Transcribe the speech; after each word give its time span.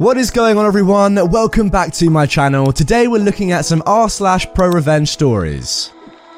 What 0.00 0.16
is 0.16 0.30
going 0.30 0.56
on 0.56 0.64
everyone? 0.64 1.16
Welcome 1.28 1.70
back 1.70 1.92
to 1.94 2.08
my 2.08 2.24
channel. 2.24 2.70
Today 2.72 3.08
we're 3.08 3.18
looking 3.18 3.50
at 3.50 3.64
some 3.64 3.82
r 3.84 4.08
slash 4.08 4.46
pro 4.54 4.68
revenge 4.68 5.08
stories. 5.08 5.90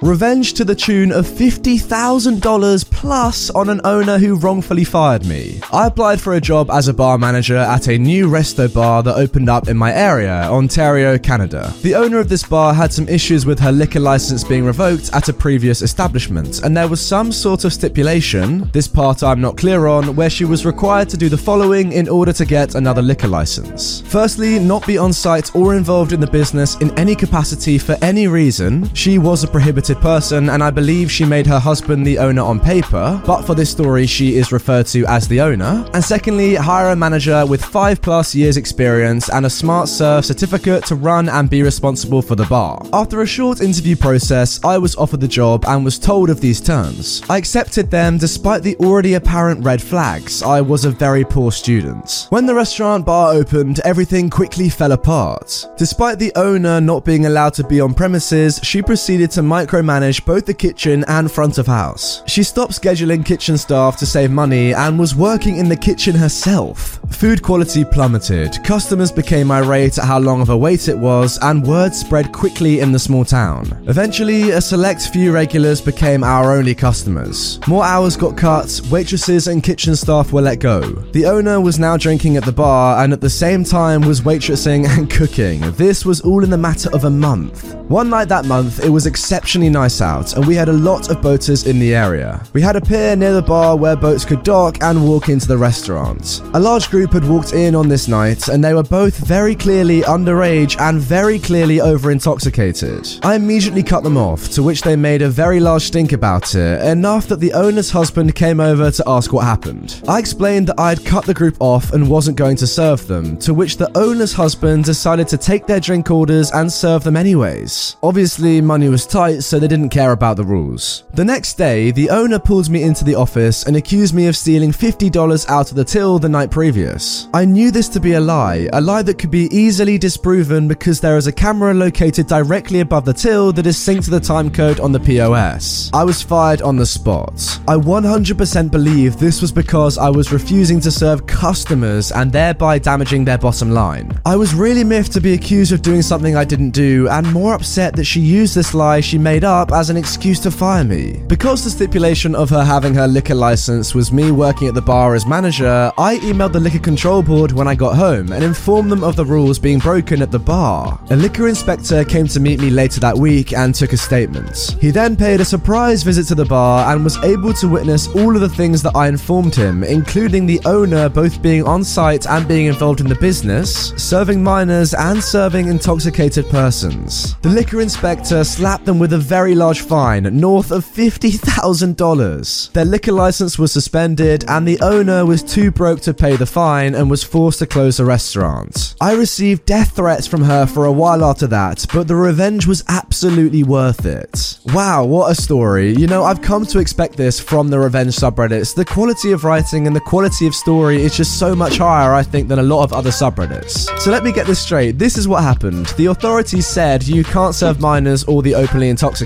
Revenge 0.02 0.54
to 0.54 0.64
the 0.64 0.74
tune 0.74 1.12
of 1.12 1.27
$50,000 1.27 2.91
plus 2.91 3.50
on 3.50 3.68
an 3.68 3.82
owner 3.84 4.16
who 4.16 4.34
wrongfully 4.34 4.82
fired 4.82 5.27
me. 5.27 5.60
I 5.74 5.88
applied 5.88 6.22
for 6.22 6.32
a 6.32 6.41
job 6.41 6.70
as 6.70 6.88
a 6.88 6.95
bar 6.95 7.18
manager 7.18 7.58
at 7.58 7.86
a 7.86 7.98
new 7.98 8.27
resto 8.27 8.72
bar 8.72 9.02
that 9.02 9.16
opened 9.16 9.50
up 9.50 9.68
in 9.68 9.77
my 9.77 9.92
area, 9.92 10.48
Ontario, 10.50 11.18
Canada. 11.18 11.74
The 11.82 11.94
owner 11.94 12.18
of 12.18 12.30
this 12.30 12.42
bar 12.42 12.72
had 12.72 12.94
some 12.94 13.10
issues 13.10 13.44
with 13.44 13.58
her 13.58 13.72
liquor 13.72 14.00
license 14.00 14.42
being 14.42 14.64
revoked 14.64 15.10
at 15.12 15.28
a 15.28 15.34
previous 15.34 15.82
establishment, 15.82 16.62
and 16.62 16.74
there 16.74 16.88
was 16.88 17.06
some 17.06 17.30
sort 17.30 17.66
of 17.66 17.72
stipulation, 17.74 18.70
this 18.72 18.88
part 18.88 19.22
I'm 19.22 19.42
not 19.42 19.58
clear 19.58 19.86
on, 19.86 20.16
where 20.16 20.30
she 20.30 20.46
was 20.46 20.64
required 20.64 21.10
to 21.10 21.19
do 21.19 21.28
the 21.28 21.36
following 21.36 21.92
in 21.92 22.08
order 22.08 22.32
to 22.32 22.46
get 22.46 22.74
another 22.74 23.02
liquor 23.02 23.28
license. 23.28 24.00
Firstly, 24.06 24.58
not 24.58 24.86
be 24.86 24.96
on 24.96 25.12
site 25.12 25.55
or 25.55 25.77
involved 25.77 26.14
in 26.14 26.20
the 26.20 26.27
business 26.27 26.77
in 26.77 26.98
any 26.98 27.14
capacity 27.14 27.77
for 27.77 27.98
any 28.00 28.28
reason. 28.28 28.88
She 28.94 29.19
was 29.19 29.44
a 29.44 29.48
prohibited 29.48 29.89
person, 29.96 30.50
and 30.50 30.62
I 30.62 30.70
believe 30.70 31.10
she 31.10 31.24
made 31.24 31.46
her 31.46 31.58
husband 31.58 32.06
the 32.06 32.19
owner 32.19 32.42
on 32.42 32.60
paper, 32.60 33.20
but 33.27 33.42
for 33.42 33.55
this 33.55 33.70
story, 33.70 34.06
she 34.06 34.36
is 34.36 34.52
referred 34.52 34.86
to 34.88 35.05
as 35.06 35.28
the 35.28 35.41
owner. 35.41 35.88
And 35.94 36.05
secondly, 36.05 36.55
hire 36.55 36.91
a 36.91 36.97
manager 36.97 37.44
with 37.47 37.64
five 37.64 38.00
plus 38.02 38.34
years 38.34 38.56
experience 38.56 39.28
and 39.28 39.47
a 39.47 39.50
smart 39.50 39.88
serve 39.88 40.24
certificate 40.24 40.84
to 40.86 40.94
run 40.94 41.28
and 41.28 41.48
be 41.48 41.62
responsible 41.62 42.22
for 42.22 42.36
the 42.36 42.47
bar. 42.47 42.82
After 42.92 43.22
a 43.22 43.27
short 43.27 43.60
interview 43.60 43.97
process, 43.97 44.62
I 44.64 44.78
was 44.78 44.97
offered 44.97 45.20
the 45.20 45.28
job 45.28 45.64
and 45.66 45.84
was 45.84 45.98
told 45.98 46.30
of 46.30 46.41
these 46.41 46.60
terms. 46.60 47.22
I 47.28 47.36
accepted 47.38 47.91
them 47.91 48.19
despite 48.19 48.62
the 48.62 48.77
already 48.77 49.14
apparent 49.14 49.64
red 49.64 49.82
flags. 49.82 50.42
I 50.42 50.60
was 50.60 50.84
a 50.84 50.91
very 50.91 51.25
poor 51.25 51.52
student. 51.52 52.27
When 52.30 52.47
the 52.47 52.54
restaurant 52.54 53.06
bar 53.06 53.32
opened, 53.32 53.80
everything 53.80 54.30
quickly 54.30 54.69
fell 54.69 54.92
apart. 54.92 55.66
Despite 55.77 56.19
the 56.19 56.32
owner 56.36 56.80
not 56.80 57.04
being 57.04 57.27
allowed 57.27 57.54
to 57.54 57.64
be 57.64 57.80
on 57.80 57.94
premises, 57.94 58.60
she 58.62 58.82
proceeded 58.82 59.30
to 59.32 59.42
micromanage 59.81 60.25
both 60.25 60.47
the 60.47 60.55
kitchen 60.55 61.05
and 61.09 61.31
front 61.31 61.59
of 61.59 61.67
house. 61.67 62.23
She 62.27 62.42
stopped 62.42 62.73
scheduling 62.73 63.25
kitchen 63.25 63.56
staff 63.59 63.97
to 63.98 64.06
save 64.06 64.31
money 64.31 64.75
and 64.75 64.98
was 64.98 65.14
working 65.14 65.56
in 65.56 65.69
the 65.69 65.77
kitchen 65.77 66.14
herself. 66.14 67.00
Food 67.11 67.42
quality 67.42 67.84
plummeted, 67.84 68.62
customers 68.64 69.12
became 69.12 69.50
irate 69.50 69.98
at 69.98 70.05
how 70.05 70.19
long 70.19 70.41
of 70.41 70.50
a 70.50 70.56
wait 70.56 70.89
it 70.89 70.98
was, 70.98 71.39
and 71.42 71.67
word 71.67 71.95
spread 71.95 72.33
quickly 72.33 72.81
in 72.81 72.92
the 72.92 72.98
small 72.98 73.25
town. 73.25 73.67
Eventually, 73.87 74.50
a 74.50 74.61
select 74.61 75.09
few 75.09 75.33
regulars 75.33 75.81
became 75.81 76.22
our 76.25 76.56
only 76.56 76.75
customers. 76.75 77.59
More 77.67 77.84
hours 77.84 78.17
got 78.17 78.37
cut, 78.37 78.81
waitresses 78.91 79.48
and 79.48 79.62
kitchen 79.62 79.97
staff 79.97 80.33
were 80.33 80.42
let 80.42 80.61
go. 80.61 80.81
The 81.12 81.27
owner 81.27 81.61
was 81.61 81.78
now 81.78 81.97
drinking 81.97 82.37
at 82.37 82.44
the 82.44 82.53
bar 82.53 83.03
and 83.03 83.12
at 83.12 83.20
the 83.20 83.31
same 83.31 83.65
time 83.65 84.03
was 84.03 84.20
waitressing 84.20 84.87
and 84.89 85.11
cooking. 85.20 85.61
This 85.72 86.05
was 86.05 86.20
all 86.20 86.44
in 86.44 86.50
the 86.50 86.59
matter 86.59 86.91
of 86.94 87.05
a 87.05 87.11
month. 87.11 87.75
One 87.91 88.09
night 88.09 88.28
that 88.28 88.44
month, 88.44 88.84
it 88.84 88.89
was 88.89 89.06
exceptionally 89.06 89.69
nice 89.70 90.00
out, 90.00 90.36
and 90.36 90.47
we 90.47 90.54
had 90.54 90.69
a 90.69 90.72
lot 90.72 91.10
of 91.10 91.22
boaters 91.22 91.66
in 91.66 91.78
the 91.78 91.94
area. 91.94 92.42
We 92.53 92.62
had 92.62 92.76
a 92.76 92.81
pier 92.81 93.16
near 93.16 93.32
the 93.32 93.42
bar 93.42 93.76
where 93.76 93.97
boats 93.97 94.25
could 94.25 94.42
dock 94.42 94.82
and 94.82 95.04
walk 95.04 95.28
into 95.28 95.47
the 95.47 95.58
restaurant. 95.58 96.42
A 96.54 96.60
large 96.60 96.91
group 96.91 97.12
had 97.12 97.28
walked 97.28 97.53
in 97.53 97.75
on 97.75 97.88
this 97.88 98.09
night, 98.09 98.48
and 98.48 98.62
they 98.62 98.75
were 98.75 98.82
both 98.82 99.16
very 99.16 99.54
clearly 99.54 100.03
underage 100.03 100.78
and 100.80 101.00
very 101.00 101.38
clearly 101.38 101.80
over 101.80 102.10
intoxicated. 102.10 103.09
I 103.22 103.34
immediately 103.34 103.82
cut 103.82 104.03
them 104.03 104.16
off, 104.16 104.50
to 104.50 104.62
which 104.62 104.82
they 104.82 104.97
made 104.97 105.22
a 105.22 105.28
very 105.28 105.60
large 105.60 105.82
stink 105.82 106.12
about 106.12 106.54
it, 106.54 106.82
enough 106.82 107.28
that 107.28 107.41
the 107.41 107.53
owner's 107.53 107.91
husband 107.91 108.34
came 108.34 108.60
over 108.60 108.91
to 108.91 109.04
ask 109.06 109.32
what 109.32 109.44
happened. 109.44 110.03
I 110.09 110.19
explained 110.19 110.66
that 110.69 110.80
I'd 110.80 111.04
cut 111.04 111.25
the 111.26 111.34
group 111.34 111.56
off 111.60 111.92
and 111.92 112.09
wasn't 112.09 112.36
going 112.36 112.56
to 112.56 112.66
serve 112.66 113.06
them, 113.06 113.36
to 113.38 113.54
which 113.54 113.76
the 113.76 113.91
owner's 113.97 114.32
husband 114.32 114.84
decided 114.84 115.28
to 115.28 115.38
take 115.38 115.66
their 115.66 115.80
drink 115.80 116.10
orders 116.10 116.50
and 116.53 116.72
serve 116.72 117.04
them 117.04 117.16
anyways. 117.16 117.97
Obviously, 118.03 118.60
money 118.60 118.88
was 118.88 119.06
tight, 119.06 119.42
so 119.50 119.59
they 119.59 119.66
didn't 119.66 119.88
care 119.88 120.12
about 120.12 120.37
the 120.37 120.44
rules. 120.44 121.03
The 121.15 121.25
next 121.25 121.55
day, 121.55 121.91
the 121.91 122.09
owner 122.11 122.38
pulled 122.38 122.71
me 122.71 122.84
into 122.84 123.05
the 123.05 123.16
office 123.16 123.65
and 123.66 123.75
accused 123.75 124.15
me 124.15 124.28
of 124.28 124.37
stealing 124.37 124.71
$50 124.71 125.49
out 125.49 125.71
of 125.71 125.77
the 125.77 125.84
till 125.84 126.21
the 126.21 126.28
night 126.28 126.53
previous. 126.53 127.27
I 127.34 127.44
knew 127.44 127.72
this 127.72 127.89
to 127.91 128.00
be 128.00 128.12
a 128.12 128.21
lie, 128.21 128.69
a 128.72 128.81
lie 128.81 129.03
that 129.03 129.19
could 129.19 129.33
be 129.33 129.49
easily 129.50 129.99
disproven 129.99 130.69
because 130.69 131.00
there 131.00 131.16
is 131.16 131.27
a 131.27 131.33
camera 131.33 131.75
located 131.75 132.28
directly 132.28 132.78
above 132.78 133.05
the 133.05 133.12
till 133.12 133.53
that 133.55 133.66
is 133.66 133.77
synced 133.77 134.05
to 134.05 134.10
the 134.10 134.21
time 134.21 134.50
code 134.50 134.78
on 134.78 134.93
the 134.93 135.00
POS. 135.00 135.91
I 135.93 136.05
was 136.05 136.22
fired 136.22 136.62
on 136.62 136.77
the 136.77 136.87
spot. 136.87 137.60
I 137.66 137.75
100% 137.75 138.71
believe 138.71 139.19
this 139.19 139.43
was 139.43 139.50
because 139.50 139.99
I 139.99 140.10
was 140.10 140.33
refusing 140.33 140.81
to 140.83 140.93
serve 140.93 141.27
customers 141.27 142.12
and 142.12 142.31
thereby 142.31 142.78
damaging 142.78 143.25
their 143.25 143.39
bottom 143.39 143.72
line. 143.72 144.16
I 144.25 144.37
was 144.37 144.55
really 144.55 144.84
miffed 144.84 145.12
to 145.15 145.21
be 145.21 145.34
accused 145.34 145.72
of 145.72 145.83
doing 145.83 146.03
something 146.03 146.37
I 146.37 146.44
didn't 146.44 146.71
do 146.71 147.09
and 147.09 147.33
more 147.33 147.55
upset 147.55 147.97
that 147.97 148.05
she 148.05 148.21
used 148.21 148.55
this 148.55 148.75
lie 148.75 149.00
she 149.00 149.19
made 149.19 149.40
up 149.45 149.73
as 149.73 149.91
an 149.91 149.97
excuse 149.97 150.41
to 150.41 150.51
fire 150.51 150.84
me. 150.84 151.23
Because 151.27 151.65
the 151.65 151.71
stipulation 151.71 152.34
of 152.34 152.51
her 152.51 152.65
having 152.65 152.95
her 152.95 153.06
liquor 153.06 153.34
license 153.34 153.95
was 153.95 154.12
me 154.12 154.31
working 154.31 154.69
at 154.69 154.75
the 154.75 154.83
bar 154.83 155.15
as 155.15 155.27
manager, 155.27 155.93
I 155.99 156.19
emailed 156.19 156.53
the 156.53 156.61
liquor 156.61 156.78
control 156.78 157.23
board 157.23 157.53
when 157.53 157.69
I 157.69 157.75
got 157.75 157.97
home 157.97 158.33
and 158.33 158.45
informed 158.45 158.91
them 158.91 159.05
of 159.05 159.17
the 159.17 159.25
rules 159.25 159.59
being 159.59 159.78
broken 159.78 160.23
at 160.23 160.31
the 160.31 160.39
bar. 160.39 161.01
A 161.11 161.17
liquor 161.17 161.49
inspector 161.49 162.05
came 162.05 162.27
to 162.28 162.41
meet 162.41 162.61
me 162.61 162.71
later 162.71 163.01
that 163.01 163.17
week 163.17 163.53
and 163.53 163.75
took 163.75 163.93
a 163.93 163.97
statement. 163.97 164.77
He 164.81 164.91
then 164.91 165.17
paid 165.17 165.41
a 165.41 165.45
surprise 165.45 166.03
visit 166.03 166.27
to 166.28 166.34
the 166.34 166.45
bar 166.45 166.93
and 166.93 167.05
was 167.05 167.17
able 167.25 167.53
to 167.55 167.69
witness 167.69 168.09
all 168.09 168.34
of 168.34 168.41
the 168.41 168.49
things 168.49 168.83
that 168.83 168.97
I 168.97 169.09
informed 169.09 169.55
him, 169.55 169.84
including 169.84 170.47
the 170.47 170.61
owner 170.65 171.09
both 171.09 171.43
being 171.43 171.65
on 171.65 171.84
site 171.84 172.27
and 172.27 172.47
being 172.47 172.67
involved 172.67 173.01
in 173.01 173.09
the 173.09 173.15
business, 173.15 173.93
serving 173.97 174.43
minors 174.43 174.95
and 174.95 175.22
serving 175.22 175.69
intoxicated 175.69 176.49
persons. 176.49 177.37
The 177.43 177.49
liquor 177.49 177.81
inspector 177.81 178.45
slapped 178.45 178.84
them 178.84 178.99
with 178.99 179.12
a 179.12 179.19
very 179.30 179.54
large 179.54 179.82
fine, 179.82 180.24
north 180.41 180.72
of 180.72 180.84
$50,000. 180.84 182.72
Their 182.72 182.84
liquor 182.84 183.12
license 183.12 183.60
was 183.60 183.70
suspended 183.70 184.44
and 184.48 184.66
the 184.66 184.80
owner 184.80 185.24
was 185.24 185.44
too 185.44 185.70
broke 185.70 186.00
to 186.00 186.12
pay 186.12 186.34
the 186.34 186.46
fine 186.46 186.96
and 186.96 187.08
was 187.08 187.22
forced 187.22 187.60
to 187.60 187.66
close 187.68 187.98
the 187.98 188.04
restaurant. 188.04 188.96
I 189.00 189.14
received 189.14 189.66
death 189.66 189.94
threats 189.94 190.26
from 190.26 190.42
her 190.42 190.66
for 190.66 190.84
a 190.84 190.91
while 190.91 191.24
after 191.24 191.46
that, 191.46 191.86
but 191.94 192.08
the 192.08 192.16
revenge 192.16 192.66
was 192.66 192.82
absolutely 192.88 193.62
worth 193.62 194.04
it. 194.04 194.58
Wow, 194.74 195.04
what 195.04 195.30
a 195.30 195.36
story. 195.36 195.94
You 195.94 196.08
know, 196.08 196.24
I've 196.24 196.42
come 196.42 196.66
to 196.66 196.80
expect 196.80 197.16
this 197.16 197.38
from 197.38 197.68
the 197.68 197.78
revenge 197.78 198.16
subreddits. 198.16 198.74
The 198.74 198.84
quality 198.84 199.30
of 199.30 199.44
writing 199.44 199.86
and 199.86 199.94
the 199.94 200.00
quality 200.00 200.48
of 200.48 200.56
story 200.56 201.02
is 201.02 201.16
just 201.16 201.38
so 201.38 201.54
much 201.54 201.78
higher, 201.78 202.14
I 202.14 202.24
think, 202.24 202.48
than 202.48 202.58
a 202.58 202.64
lot 202.64 202.82
of 202.82 202.92
other 202.92 203.10
subreddits. 203.10 203.97
So 204.00 204.10
let 204.10 204.24
me 204.24 204.32
get 204.32 204.48
this 204.48 204.58
straight. 204.58 204.98
This 204.98 205.16
is 205.16 205.28
what 205.28 205.44
happened. 205.44 205.86
The 205.97 206.06
authorities 206.06 206.66
said 206.66 207.06
you 207.06 207.22
can't 207.22 207.54
serve 207.54 207.78
minors 207.78 208.24
or 208.24 208.42
the 208.42 208.56
openly 208.56 208.88
intoxicated. 208.88 209.19